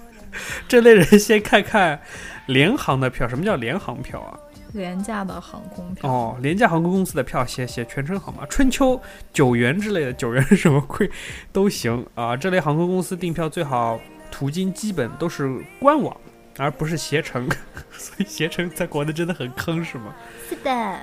[0.68, 2.00] 这类人先看看
[2.48, 4.38] 联航的票，什么叫联航票啊？
[4.74, 6.10] 廉价的航空票。
[6.10, 8.46] 哦，廉价航空公司的票写写全称好吗？
[8.50, 9.00] 春秋
[9.32, 11.10] 九元之类的，九元是什么贵
[11.52, 12.36] 都行啊。
[12.36, 16.16] 这类航空公司订票最好途径基本都是官网，
[16.58, 17.48] 而不是携程，
[17.98, 20.14] 所以携程在国内真的很坑是吗？
[20.50, 21.00] 是的，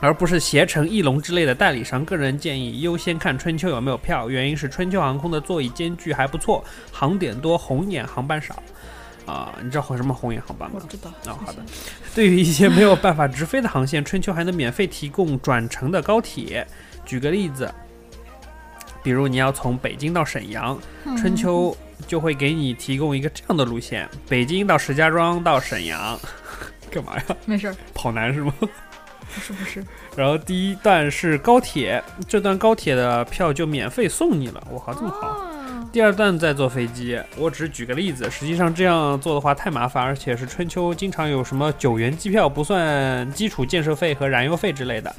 [0.00, 2.04] 而不是携程、翼龙之类的代理商。
[2.04, 6.62] 个人建议优先看春秋有没有票，原因是春秋航空的座椅间距还不错，
[6.92, 8.62] 航点多，红眼航班少。
[9.26, 10.78] 啊，你知道什么红眼航班吗？
[10.80, 11.10] 我知道。
[11.26, 11.58] 哦，好的。
[12.14, 16.64] 对于一些没有办法直飞的航线，春秋还能免费提供转乘的高铁。
[17.04, 17.68] 举个例子，
[19.02, 20.78] 比如你要从北京到沈阳，
[21.16, 21.76] 春秋
[22.06, 26.18] 就会给你提供一个这样的路线：北京到石家庄到沈阳。
[26.90, 27.24] 干嘛呀？
[27.44, 28.52] 没事儿，跑男是吗？
[28.60, 29.84] 不是不是。
[30.16, 34.66] 然后第一段是高铁，这段高铁的票就免费送你了。
[34.70, 35.28] 我靠，这么好！
[35.28, 35.52] 哦
[35.92, 38.28] 第二段再坐飞机，我只是举个例子。
[38.30, 45.14] 实际上这样做的话太麻烦，而且是春秋经常有什么九元机票不算基础建设费和燃油费之类的，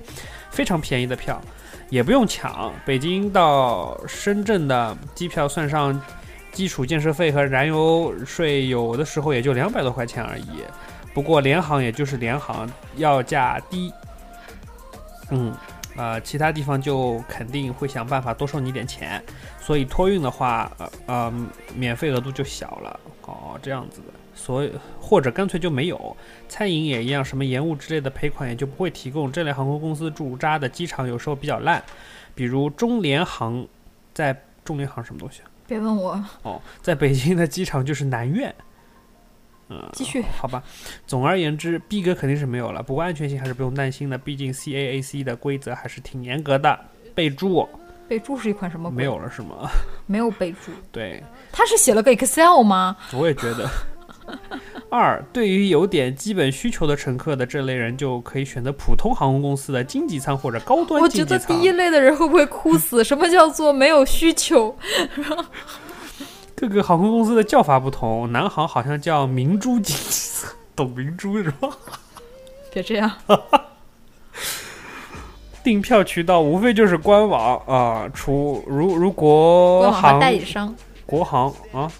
[0.51, 1.41] 非常便宜的票，
[1.89, 2.71] 也不用抢。
[2.85, 5.99] 北京到深圳的机票算上
[6.57, 10.63] 基础建设费和燃油税，有的时候也就两百多块钱而已。
[11.13, 13.93] 不过联航也就是联航，要价低。
[15.29, 15.53] 嗯。
[15.95, 19.23] 呃，其他地方就肯定会想办法多收你点钱，
[19.59, 21.33] 所以托运的话，呃呃，
[21.75, 26.17] 免费额度就小了哦，这样子的，所以或者干脆就没有。
[26.47, 29.31] 餐饮也一样，什么延误之类的赔款也就不会提供。
[29.31, 31.83] 这类航空公司驻扎的机场有时候比较烂，
[32.35, 33.65] 比如中联航，
[34.13, 35.49] 在中联航什么东西啊？
[35.67, 38.53] 别问我，哦，在北京的机场就是南苑。
[39.69, 40.23] 嗯，继续。
[40.39, 40.63] 好吧，
[41.05, 46.79] 总而言之，，B 哥肯定是没有了，不过安全性还是不用担心的，毕竟 CAAC 的规则还是挺严格的。
[47.13, 47.67] 备注，
[48.07, 48.89] 备注是一款什么？
[48.89, 49.69] 没有了是吗？
[50.05, 50.71] 没有备注。
[50.89, 52.95] 对，他是写了个 Excel 吗？
[53.11, 53.69] 我也觉得。
[54.89, 61.25] 二，对于有点基本需求的乘客的这类人，就可以选择普通航空公司的经济舱或者高端经济舱。
[61.25, 63.01] 我觉得第一类的人会不会哭死？
[63.03, 64.75] 什么叫做没有需求？
[66.55, 71.69] 各个航空公司的叫法不同，南航好像叫明珠经济舱，懂明珠是吧？
[72.73, 73.11] 别这样，
[75.63, 80.73] 订票渠道无非就是官网啊，除如如国航、代理商
[81.05, 81.91] 国航啊，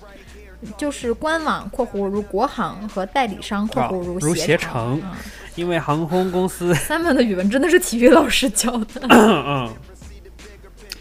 [0.77, 5.11] 就是官网（括弧如国航）和代理商（括弧如携携程嗯。
[5.55, 9.01] 因为航空公司 三门的语文真的是体育老师教的。
[9.09, 9.73] 嗯，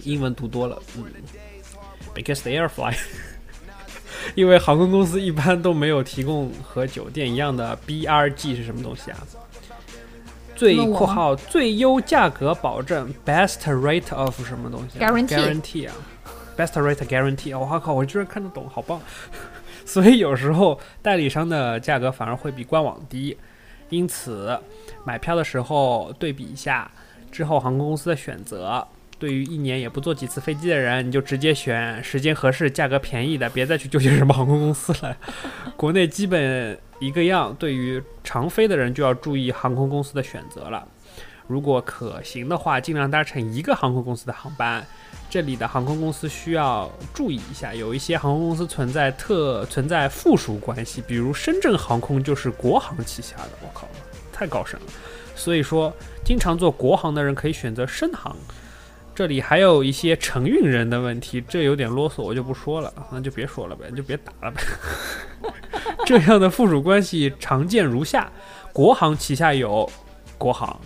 [0.02, 1.04] 英文读多了，嗯
[2.14, 2.94] ，because they are fly。
[4.34, 9.18] 因为航空公司一般都没有提供和酒店一样的 BRG 是什么东西啊？
[10.57, 15.94] 最括号最优价格保证 best rate of 什么东西、guarantee 啊
[16.57, 19.00] ，best rate guarantee，我、靠，我居然看得懂，好棒！
[19.84, 23.36] 所以有时候代理商的价格反而会比官网低，
[23.90, 24.59] 因此
[25.04, 26.90] 买票的时候对比一下
[27.30, 28.86] 之后航空公司的选择。
[29.18, 35.16] 对于一年也不坐几次飞机的人，你就直接选时间合适、价格便宜的，别再去纠结什么航空公司了。
[35.74, 40.86] 国内基本一个样，对于常飞的人就要注意航空公司的选择了。
[41.46, 44.84] 如果可行的话，尽量搭乘一个航空公司的航班。
[45.29, 53.51] 这里的航空公司需要注意一下，有一些航空公司存在特存在附属关系，比如深圳航空就是国航旗下的。
[53.61, 53.87] 我靠，
[54.33, 54.87] 太高深了。
[55.35, 55.93] 所以说，
[56.24, 58.35] 经常做国航的人可以选择深航。
[59.14, 64.62] 这里还有一些承运人的问题，这有点啰嗦，我就不说了，那就别说了呗，就别打了呗。
[66.05, 68.31] 这样的附属关系常见如下：
[68.72, 69.91] 国航旗下有
[70.37, 70.79] 国航、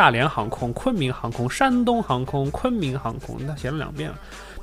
[0.00, 4.16] 大连航空、昆明航空、山东航空、昆明航空，那写了两遍了。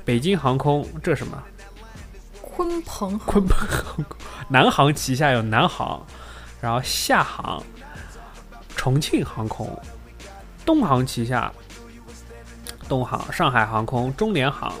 [0.04, 1.40] 北京航空，这什么？
[2.42, 4.16] 鲲鹏航鲲鹏航空。
[4.50, 6.04] 南航旗下有南航，
[6.60, 7.62] 然后厦航、
[8.74, 9.70] 重庆航空，
[10.66, 11.52] 东航旗下
[12.88, 14.74] 东航、上海航空、中联航，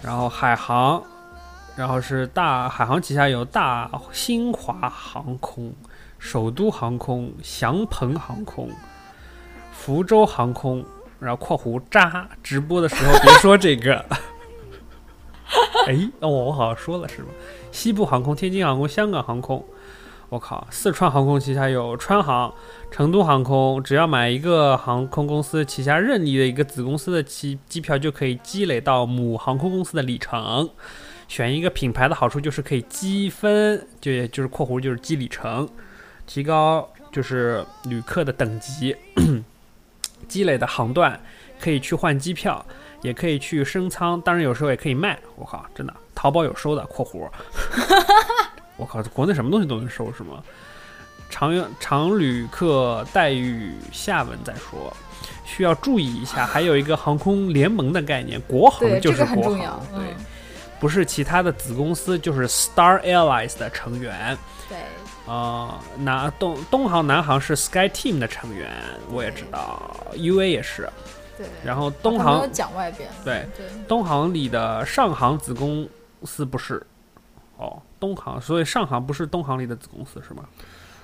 [0.00, 1.02] 然后海航，
[1.74, 5.74] 然后是大海航旗下有大新华航空、
[6.20, 8.70] 首都航空、祥鹏航空、
[9.74, 10.82] 福州航空，
[11.18, 14.04] 然后（括弧渣）直播的时候别说这个。
[15.86, 17.28] 哎，哦，我好像说了是吗？
[17.70, 19.62] 西部航空、天津航空、香港航空，
[20.30, 22.52] 我靠，四川航空旗下有川航、
[22.90, 30.70] 成都航空，只要买一个航空公司旗下任意的一个子公司的机机票，就可以积累到母航空公司的里程。
[31.28, 35.68] 选一个品牌的好处就是可以积分，就也就是（括弧）就是积里程，
[36.26, 38.96] 提高就是旅客的等级。
[40.24, 41.18] 积累的航段
[41.60, 42.64] 可以去换机票，
[43.02, 45.18] 也可以去升舱，当然有时候也可以卖。
[45.36, 47.28] 我靠，真的，淘宝有收的（括弧）。
[48.76, 50.42] 我靠，国内什么东西都能收是吗？
[51.30, 54.94] 常用常旅客待遇下文再说。
[55.44, 59.80] 需要注意一下， 还有一个航空联盟的概念，国航，就是国航。
[59.92, 60.14] 对，嗯，
[60.80, 64.36] 不是其他的子公司，就是 Star Airlines 的成员。
[64.68, 64.78] 对，
[65.26, 68.70] 啊，南东东航、南航是 Sky Team 的成员，
[69.10, 69.80] 我也知道
[70.14, 70.88] ，UA 也是。
[71.38, 71.46] 对。
[71.64, 73.08] 然后东航讲外边。
[73.24, 75.88] 对对，东航里的上航子公
[76.24, 76.86] 司不是，
[77.56, 80.44] 哦，东航，所以上航不是东航里的子公司是吗？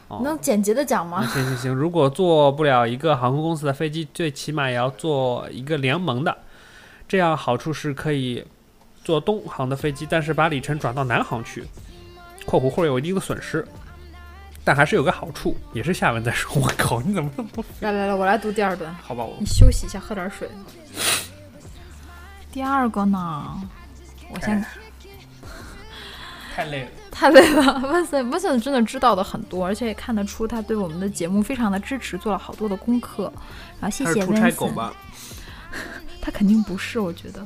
[0.08, 1.24] 哦，能简洁的讲吗？
[1.26, 6.36] 行行行，如果做不了一个航空公司的飞机，最起码也要做一个联盟的，
[7.08, 8.44] 这样好处是可以
[9.02, 11.64] 坐东航的飞机，但是把里程转到南航去
[12.44, 13.66] （括弧会有一定的损失），
[14.70, 16.54] 但还是有个好处，也是下文再说。
[16.62, 17.64] 我靠，你怎么那么多？
[17.80, 18.94] 来来来，我来读第二段。
[19.02, 20.48] 好吧，我你休息一下，喝点水。
[22.52, 23.60] 第二个呢，
[24.32, 24.68] 我先哎
[26.54, 26.90] 太累了。
[27.10, 27.80] 太累了。
[27.82, 33.24] 温森温森真的知道的很多，而且也看得出他对我们的节目非常的支持，做了好多的功课。
[33.80, 34.56] 然后谢谢他是出差温森。
[34.56, 34.94] 狗吧？
[36.22, 37.44] 他肯定不是，我觉得。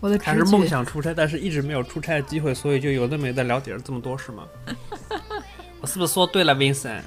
[0.00, 4.44] 我的直他是梦，想出差，但是一直没有出差的机会，所以就有的没的了解了这么多，是吗？
[5.82, 7.00] 我是不是说对了，Vincent？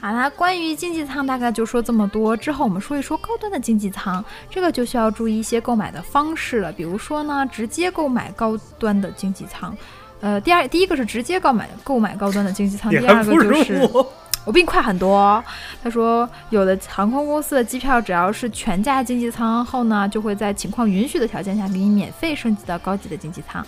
[0.00, 2.36] 好啦，关于经济舱大概就说这么多。
[2.36, 6.72] 之后我们说一说高端的经济舱，这个就需要注意一些购买的方式了。
[6.72, 9.76] 比如说呢，直接购买高端的经济舱。
[10.20, 14.12] 呃，第二，第一个是直接购买购买高端的经济舱，第二个就是 我。
[14.44, 15.44] 我比你快很多哦。
[15.82, 23.64] 他说，有的航空公司的机票只要是全价经济舱后呢，就会在情况允许的条件下给你免费升级到高级的经济舱。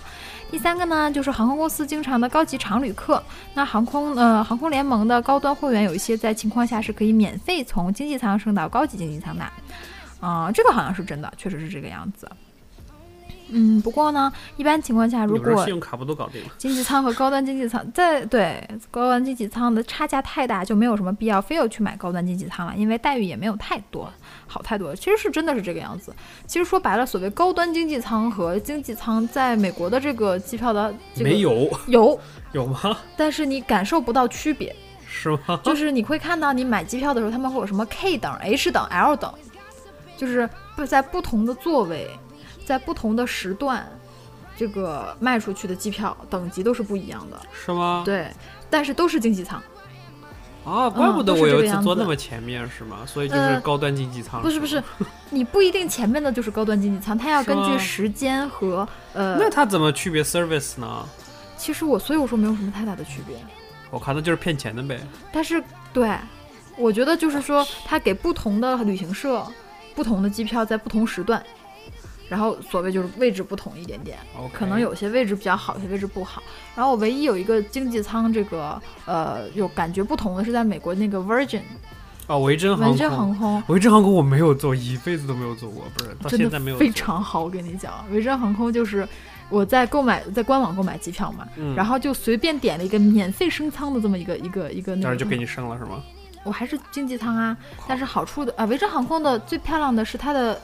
[0.51, 3.22] 第三个呢，就是航空公司经常的高级常旅客，
[3.55, 9.44] 那航空呃航空联盟的高端会员有一些在情况下是可以免费从经济舱升到高级经济舱的，
[10.20, 12.28] 啊、这个好像是真的，确实是这个样子。
[13.53, 16.51] 嗯，不过呢，一般情况下，如果信用卡不都搞定了？
[16.57, 24.12] 经济舱和高端经济舱在对高端经济舱的差价太大，就没有什么必要非要去买高端经济舱了，因为待遇也没有太多
[24.46, 24.94] 好太多。
[24.94, 26.14] 其实是真的是这个样子。
[26.46, 32.18] 其实说白了，所谓高端经济舱和经济舱在美国的这个机票的这个没有， 有，
[32.53, 32.98] 有吗？
[33.16, 34.74] 但是你感受不到区别，
[35.07, 35.61] 是吗？
[35.64, 39.32] 就是你会看到你买机票的时候，他们会有什么 K 等、H 等、L 等，
[40.16, 42.09] 就是不在不同的座位，
[42.71, 43.85] 在不同的时段。
[44.57, 48.03] 这个卖出去的机票等级都是不一样的，是吗？
[48.05, 48.31] 对，
[48.68, 49.59] 但是都是经济舱，
[50.66, 52.99] 啊，怪不得我有一次坐那么前面，是吗？
[53.07, 54.43] 所以就是呃高端经济舱。
[54.43, 54.83] 不是不是，
[55.31, 61.09] 你不一定前面的就是高端经济舱，它要根据时间和呃，那它怎么区别 service 呢？
[61.57, 63.39] 其实我所以我说没有什么太大的区别，
[63.91, 65.01] 我看，那就是骗钱的呗。
[65.33, 66.14] 但是对，
[66.77, 69.43] 我觉得就是说他给不同的旅行社
[69.95, 71.43] 不同的机票在不同时段。
[72.31, 74.16] 然后所谓就是位置不同一点点
[74.53, 76.41] 可能有些位置比较好，有些位置不好。
[76.76, 81.62] 然后我唯一有一个经济舱这个呃有感觉不同的是在美国那个 Virgin
[82.28, 83.18] 哦，维珍航维珍空。
[83.18, 86.87] 航空，维珍航空我没有坐，一辈子都没有坐过，不是到现在没有坐。
[86.87, 87.43] 非常好。
[87.43, 89.05] 我跟你讲，维珍航空就是
[89.49, 96.01] 我在购买在官网购买机票嘛，嗯，然后就随便点了一个免费升舱的这么一个一个一个那个，当然就给你升了是吗？
[96.45, 97.57] 我还是经济舱啊，
[97.89, 100.57] 但是好处的啊，维珍航空的最漂亮的是它的。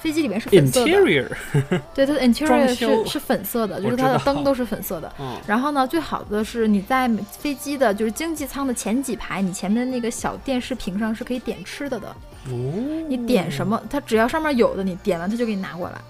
[0.00, 1.28] 飞机里面是粉色的，Interior，
[1.94, 5.12] 对它的 interior 是是粉色的，就是它的灯都是粉色的。
[5.20, 12.08] 嗯，然后呢，最好的是你在飞机的就是经济舱的前几排，你前面那个小电视屏上是可以点吃的的。
[12.46, 16.00] 哦，你点什么，它只要上面有的，你点完它就给你拿过来。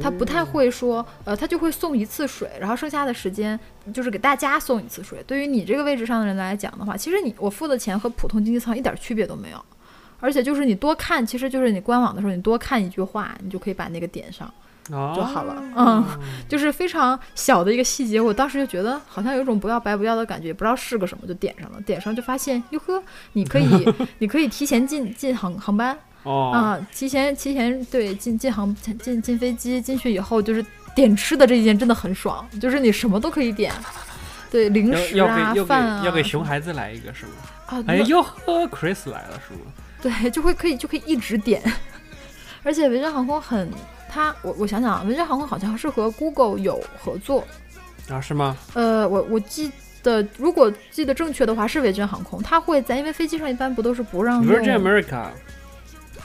[0.00, 3.58] 它不太会说，呃，它就会送一次水，然后剩下的时间
[3.92, 5.22] 就是给大家送一次水。
[5.26, 9.64] 对于你这个位置上的人来讲的话，其实你我付的钱和普通经济舱一点区别都没有，
[10.22, 14.48] 而且就是你多看，其实就是你官网的时候你多看一句话，你就可以把那个点上
[14.84, 15.62] 就就好了。
[15.76, 16.04] 嗯，
[16.48, 21.80] 就是非常小的一个细节，我当时就觉得好像有种不要白不要的感觉，不知道是个什么，就点上了。
[21.82, 23.02] 点上就发现，哟呵，
[23.32, 25.98] 你可以 你可以提前进进航航班。
[26.22, 30.64] 哦，啊，提前提前对进进航进进飞机进去以后，就是
[30.94, 33.72] 点吃的这一件真的很爽，就是你什么都可以点，
[34.48, 37.32] 对零食啊要给要给饭啊，要给熊孩子来一个是吗？
[37.66, 39.72] 啊，哎那呦呵，Chris 来了是吗？
[40.02, 41.62] 对，就会可以就可以一直点，
[42.64, 43.70] 而且维珍航空很，
[44.10, 47.44] 它我我想想啊，维珍航空好像是和 Google 有合作，
[48.10, 48.56] 啊是吗？
[48.74, 49.70] 呃，我我记
[50.02, 55.28] 得如果记得正确的话是维珍航空，它会在因为飞机上一般不都是不让 Virgin 用 America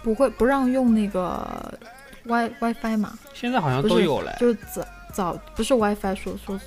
[0.03, 1.79] 不会不让用那个
[2.25, 4.35] Wi WiFi 嘛，现在好像都有了。
[4.39, 6.59] 就早早不是 WiFi 说说，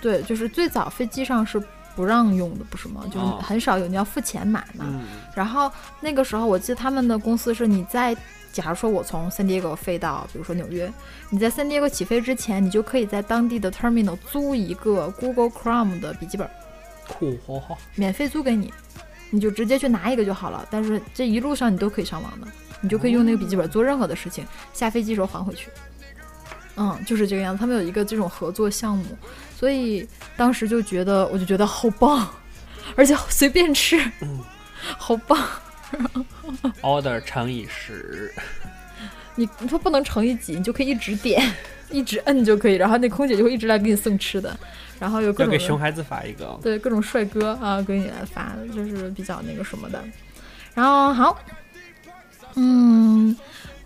[0.00, 1.60] 对，就是最早飞机上是
[1.94, 3.02] 不让用的，不是吗？
[3.06, 4.84] 就是哦很少有，你要付钱买嘛。
[4.88, 5.70] 嗯，然后
[6.00, 8.16] 那个时候我记得他们的公司是你在。
[8.52, 10.88] 假如说我从 San Diego 飞到，比如说纽约，
[11.28, 16.48] 你在 San Diego 起飞之前，你就可以在当地的 terminal 租一个 Google Chrome 的笔记本，
[17.08, 18.72] 酷哈，免费租给你，
[19.30, 20.64] 你就直接去拿一个就好了。
[20.70, 22.46] 但是这一路上你都可以上网的，
[22.80, 25.68] 你就可以用那个笔记本做任何的事情，下飞机时候还回去。
[26.76, 27.60] 嗯，就是这个样子。
[27.60, 29.04] 他们有一个这种合作项目，
[29.58, 32.28] 所以当时就觉得，我就觉得好棒，
[32.96, 34.40] 而且随便吃，嗯
[34.98, 35.38] 好棒。
[36.82, 38.32] order 乘以十，
[39.36, 41.40] 你你说不能乘以几，你就可以一直点，
[41.90, 44.56] 一直摁就可以，然后那空姐就会一直来给你送吃的，
[44.98, 46.58] 然后有各种的给熊孩子发一个哦。
[46.62, 50.02] 对各种帅哥啊给你来发，就是比较那个什么的。
[50.74, 51.38] 然后好，
[52.56, 53.36] 嗯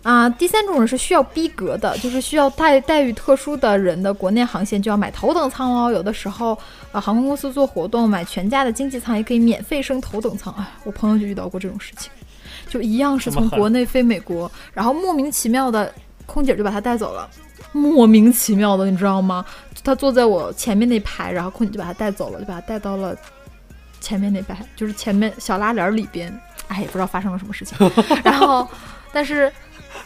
[0.01, 5.91] 啊，第三种人是需要逼格的，就是需要待待遇特殊的人的国内航线就要买头等舱哦。
[5.91, 6.57] 有的时候
[6.91, 10.53] 呃航空公司做活动，买全价的经济舱也可以免费升头等舱。
[10.57, 12.09] 哎，我朋友就遇到过这种事情，
[12.69, 15.93] 就一样是从国内飞美国，然后莫名其妙的
[16.25, 17.29] 空姐就把他带走了。
[17.73, 19.45] 莫名其妙的，你知道吗？
[19.83, 23.15] 他坐在我前面那排，然后空姐就把他带走了，就把他带到了
[23.99, 26.33] 前面那排，就是前面小拉帘儿里边。
[26.67, 27.75] 哎，也不知道发生了什么事情。
[28.23, 28.67] 然后，
[29.11, 29.51] 但是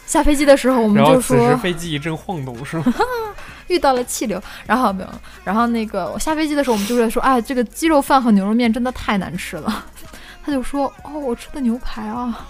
[0.06, 2.86] 下飞机的时候，我们就说飞机一阵晃动，是吗？
[3.68, 5.10] 遇到了气流，然后没有，
[5.43, 9.86] 然后那个我下飞机的时候，我们就在说，哎，这个鸡肉饭和牛肉面真的太难吃了。
[10.45, 12.47] 他就说，哦，我吃的牛排啊。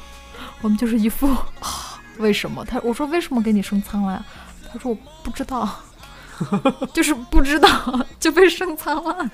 [0.62, 1.28] 我们就是一副
[1.60, 2.66] 啊，为什么？
[2.66, 4.26] 他我说为什么给你升舱了呀？
[4.72, 5.70] 他说我不知道，
[6.94, 7.70] 就是不知道
[8.20, 9.30] 就被升舱了。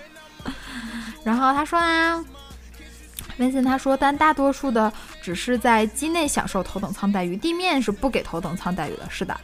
[1.24, 2.24] 然后他说啊，
[3.40, 9.10] 文森他说，但大多数的只是在机内享受头等舱待遇，地面是不给头等舱待遇的。
[9.10, 9.36] 是的，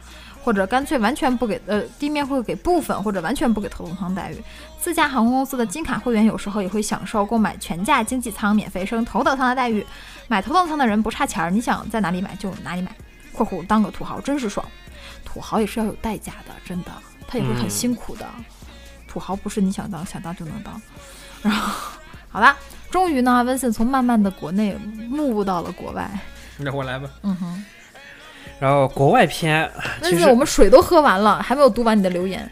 [0.44, 4.36] 或者干脆完全不给，呃，地面会给部分或者完全不给头等舱待遇。
[4.78, 9.84] 自家航空公司的金卡会员有时候也会享受购买全价经济舱免费升头等舱的待遇。
[10.28, 12.94] 买头等舱的人不差钱儿，你想在哪里买就哪里买。
[13.32, 14.64] （括弧当个土豪真是爽，
[15.24, 16.92] 土豪也是要有代价的，真的，
[17.26, 18.26] 他也会很嗯辛苦的。
[19.08, 20.80] 土豪不是你想当想当就能当。
[21.42, 22.56] 然后，好了，
[22.96, 24.74] 终于呢，温森从慢慢的国内
[25.10, 26.10] move 到了国外。
[26.56, 27.10] 那我来吧。
[27.24, 27.64] 嗯哼，
[28.58, 29.70] 然后国外篇，
[30.00, 32.50] 温森，其实我们水都喝完了，还没有读完你的留言。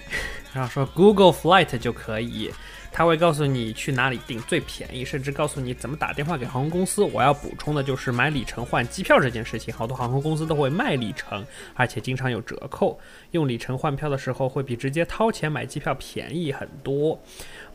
[0.53, 2.53] 然后说 Google Flight 就可以，
[2.93, 7.03] 它会告诉你去哪里订最便宜，甚至告诉你怎么打电话给航空公司。
[7.03, 11.43] 我要补充的就是买里程换机票这件事情，好多航空公司都会卖里程，
[11.73, 13.01] 而且经常有折扣。
[13.31, 17.19] 用里程换票的时候会比直接掏钱买机票便宜很多。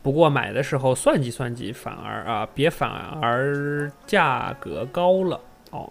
[0.10, 2.90] 不过买的时候算计算计，反而啊别反
[3.22, 5.40] 而价格高了
[5.70, 5.88] 哦。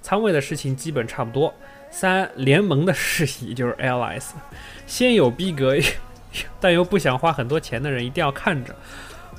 [0.00, 1.52] 仓位的事情基本差不多。
[1.90, 4.34] 三联盟的事宜就是 L S，
[4.86, 5.76] 先有逼格，
[6.58, 8.74] 但又不想花很多钱的人一定要看着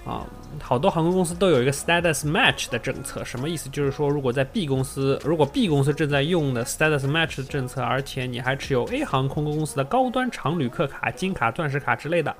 [0.05, 0.21] 啊。
[0.61, 3.67] 好多航空公司都有一个 status match 的政策，什么意思？
[3.69, 12.35] 就是说，如果在 B 公司，如果 B 公司正在用的 status match 的政策，而且你还持有 A 航空公司的高端常旅客卡、金卡、钻石卡之类的，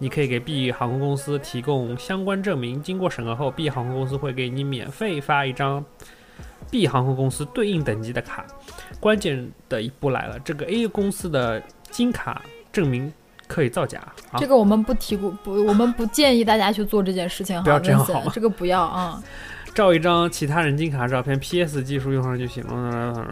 [0.00, 2.82] 你可以给 B 航空公司提供相关证明。
[2.82, 5.84] 经过审核后，B 航空公司会给你免费发一张
[6.70, 8.44] B 航空公司对应等级的卡。
[8.98, 12.42] 关键的一步来了，这个 A 公司的金卡
[12.72, 13.12] 证明
[13.46, 14.00] 可以造假
[14.32, 14.46] 啊这！
[14.46, 17.62] 个我们不提供不，我们不建议大家去做这件事情哈。
[17.62, 19.22] 不要这样好吗这个不要啊。
[19.72, 23.24] 照一张其他人金卡照片，PS 技术用上就行了。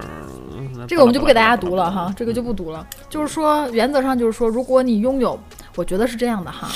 [0.87, 2.87] 这个我们就不给大家读了哈，这个就不读了。
[3.09, 5.37] 就是说，原则上就是说，如果你拥有，
[5.79, 6.68] 我觉得是这样的哈，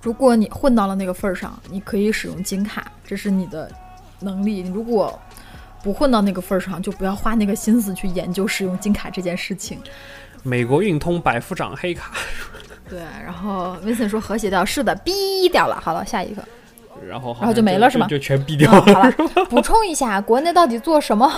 [0.00, 3.70] 如果你混到了那个份儿上，你可以使用金卡，这是你的
[4.18, 4.60] 能力。
[4.60, 5.16] 你如果
[5.84, 9.78] 不混到那个份儿上，就不要花那个心思去研究使用金卡这件事情。
[10.42, 12.10] 美国运通百夫长黑卡，
[12.90, 15.80] 对，然后 Vincent 说和谐掉，是的，逼掉了。
[15.80, 16.42] 好了，下一个。
[17.06, 18.94] 然后然后就没了是吗就全毙掉嗯、了。
[18.94, 19.12] 好了，
[19.48, 21.30] 补充一下，国内到底做什么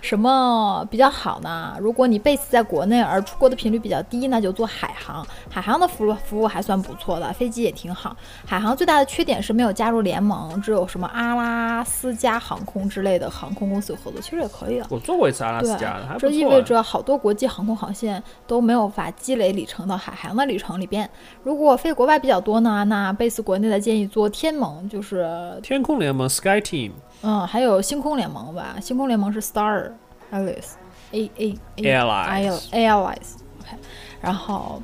[0.00, 1.76] 什么比较好呢？
[1.80, 5.26] 如果你 base 在国内，而出国的频率比较低，那就做海航。
[5.50, 8.16] 海航的服务服务还算不错的，飞机也挺好。
[8.44, 14.86] 海航最大的缺点是没有加入联盟，只有什么阿拉斯加航空之类的航空公司有合作，其实也可以的。
[14.90, 21.08] 我做过一次阿拉斯加的，还这意味着好多国际航空航线都没有法积累里程到海航的里程里边。
[21.42, 26.92] 如果飞国外比较多呢，那 base 国内的建议做天盟，就是天空联盟 Sky Team
[27.22, 29.92] 嗯，还有星空联盟吧，星空联盟是 Star
[30.32, 30.72] Allies
[31.12, 33.76] A A A Airlines Airlines OK，
[34.20, 34.82] 然后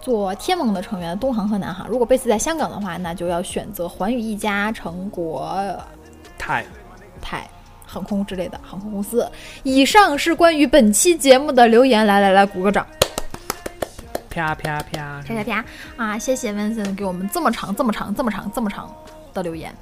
[0.00, 5.56] 做天盟的成员东航和南航，如果 base 在香港的话，那就要选择环宇一家、成国
[6.38, 6.64] 泰。
[7.20, 7.48] 泰。
[7.84, 9.30] 航空之类的航空公司。
[9.64, 12.86] 以上是关于本期节目的留言，来来来，鼓个掌，
[14.30, 15.64] 啪啪啪，啪啪啪。
[15.98, 16.18] 啊！
[16.18, 18.90] 谢谢 Vincent 给我们这么长、这么长、这么长、这么长
[19.32, 19.74] 的留言。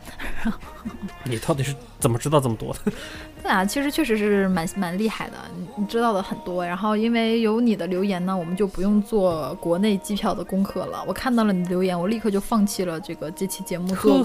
[1.24, 2.92] 你到底是怎么知道这么多的？
[3.42, 6.64] 对啊，其实确实是蛮蛮厉害的，你你知道的很多。
[6.64, 11.02] 然后因为有你的留言呢，我们就不用做国内机票的功课了。
[11.06, 14.22] 我看到了你的留言，我立刻就放弃了这个这期节目做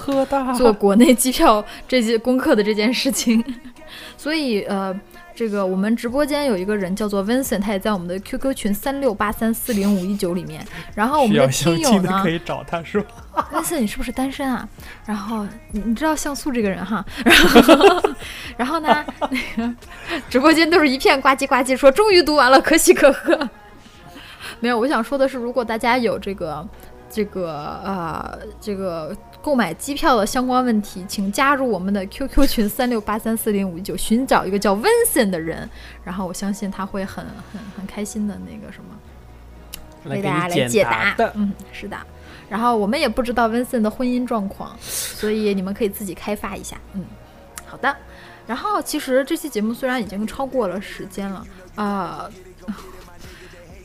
[0.56, 3.42] 做国内机票这些功课的这件事情。
[4.16, 4.98] 所以呃，
[5.34, 10.66] 这个我们直播间有一个人叫做 Vincent，他也在我们的 QQ 群三六八三四零五一九里面。
[10.94, 13.48] 然后我们的听友呢可，以找他是吧？
[13.52, 14.68] Vincent，，你是不是单身啊？
[15.04, 18.14] 然后你你知道像素这个人哈，然后
[18.56, 19.04] 然后呢，
[19.56, 19.74] 那 个
[20.28, 23.48] 直播间都是一片呱唧呱唧，说终于读完了，可喜可贺。
[24.60, 26.66] 没有，我想说的是，如果大家有这个
[27.10, 29.14] 这个呃这个
[29.46, 35.70] 购买机票的相关问题，请加入我们的 QQ 群三六八三四零五九，寻找一个叫 Vincent 的人，
[36.02, 40.10] 然后我相信他会很很很开心的那个什么。
[40.10, 41.14] 为大家来解答。
[41.34, 41.96] 嗯，是的。
[42.48, 46.76] 然后我们也不知道 Vincent 的婚姻状况，所以你们可以自己开发一下。
[46.94, 47.04] 嗯，
[47.66, 47.96] 好的。
[48.48, 51.46] 然后其实这期节目虽然已经超过了时间了，
[51.76, 52.28] 啊、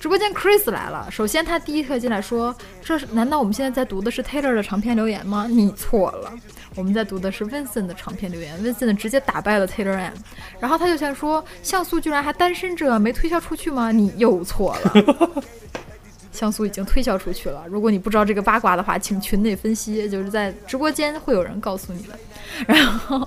[0.02, 1.08] 直播间 Chris 来了。
[1.12, 6.34] 首先他第一个进来说：“这是难道我们现在在读的是 Taylor 的长篇留言吗？”你错了，
[6.74, 8.60] 我们在读的是 Vincent 的长篇留言。
[8.64, 10.14] Vincent 直接打败了 Taylor M。
[10.60, 15.44] 然后他就想说：“像素居然还单身着，没推销出去吗？”你又错了。
[16.34, 17.64] 像素已经推销出去了。
[17.70, 22.18] 如果你不知道这个八卦的话，请群内分析，就是在直播间会有人告诉你的。
[22.66, 23.20] 然后，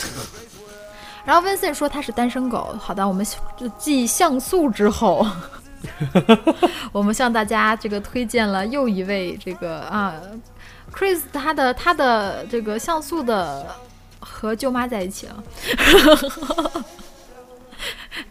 [1.26, 2.74] 然后 Vincent 说他是单身狗。
[2.80, 3.26] 好的，我们
[3.58, 5.26] 就继像素之后，
[6.92, 10.14] 我们向大家这个推荐了又一位这个啊
[10.92, 13.74] ，Chris 他的他的这个像素的
[14.20, 15.44] 和舅妈在一起了。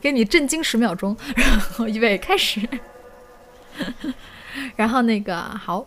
[0.01, 2.67] 给你震惊十秒钟，然后预备开始。
[4.75, 5.85] 然后那个好，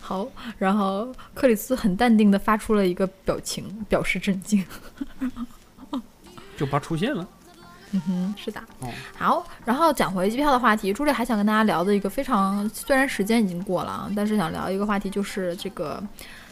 [0.00, 0.26] 好，
[0.58, 4.64] 然后克里斯很淡定的发出了一个表情，表示震惊。
[6.56, 7.26] 就怕出现了。
[7.94, 8.60] 嗯哼，是的。
[8.80, 16.02] 哦好，然后讲回机票的话题，朱莉还想跟大家聊的一个非常，虽然时间已经过了啊，但是想聊一个话题，就是这个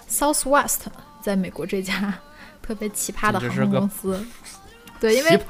[0.08, 0.82] Southwest
[1.20, 2.14] 在美国这家
[2.62, 4.24] 特别奇葩的航空公司。
[5.00, 5.40] 对，因为，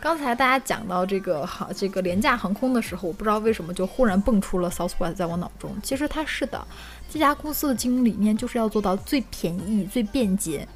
[0.00, 5.76] 刚才大家讲到这个航这个廉价航空的时候，我不知道为什么就忽然蹦出了 Southwest 在我脑中。
[5.82, 6.64] 其实它是的，
[7.10, 10.68] 这家公司的经营理念就是要做到最便宜、最便捷。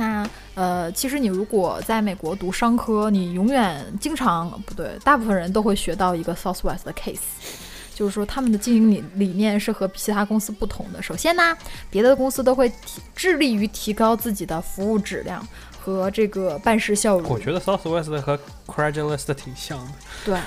[0.00, 7.18] 那呃，其实你如果在美国读商科，你永远经常不对，大部分人都会学到一个 Southwest 的 case，
[7.94, 11.02] 就是说他们的经营理理念是和其他公司不同的。
[11.02, 11.54] 首先呢，
[11.90, 15.46] 别的公司都会提致力于提高自己的服务质量
[15.80, 17.26] 和这个办事效率。
[17.28, 19.92] 我觉得 Southwest 和 Craigslist 挺像的。
[20.24, 20.38] 对，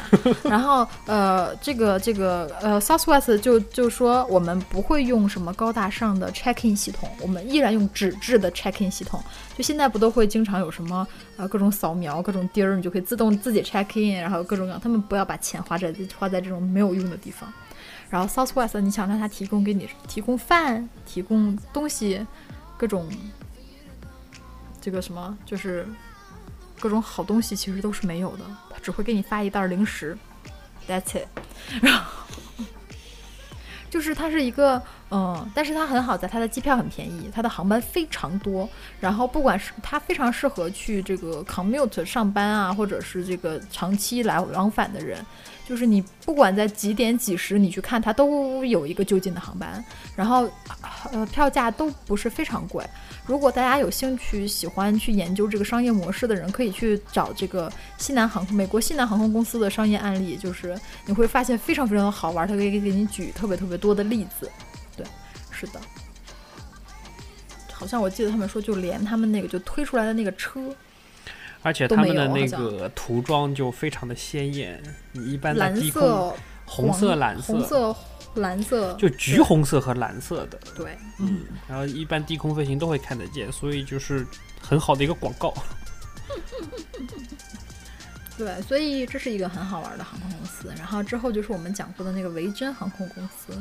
[0.49, 9.21] 然后呃，这个这个呃，Southwest 就就说我们不会用什么高大上的 check-in 系统，我们依然用纸质的 check-in 系统。
[9.57, 11.07] 就现在不都会经常有什么
[11.37, 17.51] 呃各种扫描、各种钉儿，你就可以自动自己 check-in，然后各种各样，他们不要把钱花在花在这种没有用的地方。
[18.09, 22.23] 然后 Southwest 你想让他提供给你提供饭、提供东西，
[22.77, 23.09] 各种
[24.83, 25.87] 这个什么就是
[26.77, 30.17] 各种好东西，其实都是没有的，他只会给你发一袋零食
[30.85, 31.27] ，That's it。
[31.81, 32.25] 然后
[33.89, 34.83] 就是它是一个，
[35.15, 38.67] 嗯，但是它很好在它的机票很便宜，它的航班非常多，
[38.99, 45.23] 然后不管是它非常适合去这个 commute 上班啊，或者是这个长期来往返的人，
[45.67, 49.85] 就是你不管在几点几时你去看，它都有一个就近的航班，
[50.15, 50.49] 然后
[51.11, 52.83] 呃票价都不是非常贵。
[53.23, 60.75] 如果大家有兴趣喜欢去研究这个商业模式的人，可以去找这个西南航空、美国西南航空公司的商业案例，就是
[61.05, 64.49] 你会发现非常非常的好玩，它可以给你举特别特别多的例子。
[65.65, 65.81] 对，是的，
[67.71, 70.75] 好像我记得他们说，就连他们那个就推出来的那个车，
[71.61, 74.81] 而且他们的那个涂装就非常的鲜艳，
[75.11, 76.35] 你一般在蓝低空色、
[76.65, 77.95] 红色、蓝色红色、
[78.35, 84.25] 蓝色，就橘红色和蓝色的，对，嗯，然后一般低空飞行都会看得见，所以就是
[84.61, 85.53] 很好的一个广告。
[88.35, 90.73] 对，所以这是一个很好玩的航空公司。
[90.75, 93.53] 然后之后就是我们讲过的那个维珍航空公司，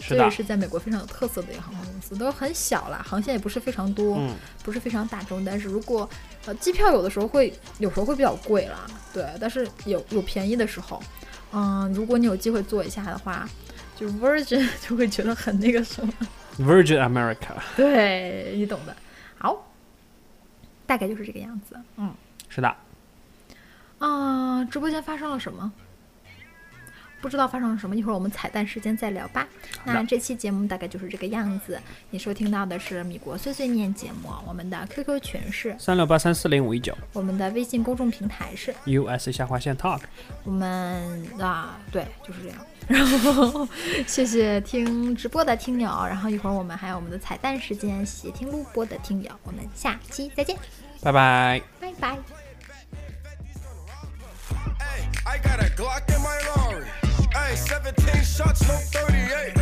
[0.00, 5.44] 这也，是在美国非常有特色的一个航空公司，都很小啦，航线也不是非常多，嗯，不是非常大众。
[5.44, 6.08] 但是如果
[6.46, 11.02] 呃机票有的时候会有时候会比较贵啦，对，但是有有便宜的时候，
[11.52, 13.48] 嗯，如果你有机会坐一下的话，
[13.94, 16.12] 就 Virgin 就会觉得很那个什么
[16.58, 18.96] ，Virgin America 对你懂的。
[19.38, 19.70] 好，
[20.86, 21.76] 大概就是这个样子。
[21.96, 22.12] 嗯
[22.48, 22.74] 是的，
[23.98, 25.70] 啊，直播间发生了什么？
[27.20, 29.46] 不知道发生了什么，一会儿我们彩蛋时间再聊吧。
[29.84, 31.80] 那这期节目大概就是这个样子。
[32.10, 40.00] 你收听到的是米国碎碎念节目，我们的 QQ 群是，三六八三四零五一九我们的微信公众平台是，US 下划线 Talk，
[40.44, 42.58] 我们啊，对，就是这样。
[42.88, 43.68] 然 后
[44.06, 50.56] 谢谢听直播的听友，然后一会儿我们还有我们的彩蛋时间，谢谢听录播的听友，我们下期再见，
[51.02, 51.62] 拜拜。
[51.78, 52.18] 拜拜。
[55.26, 57.09] I got a Glock in my.
[57.32, 59.59] Hey, 17 shots, no 38.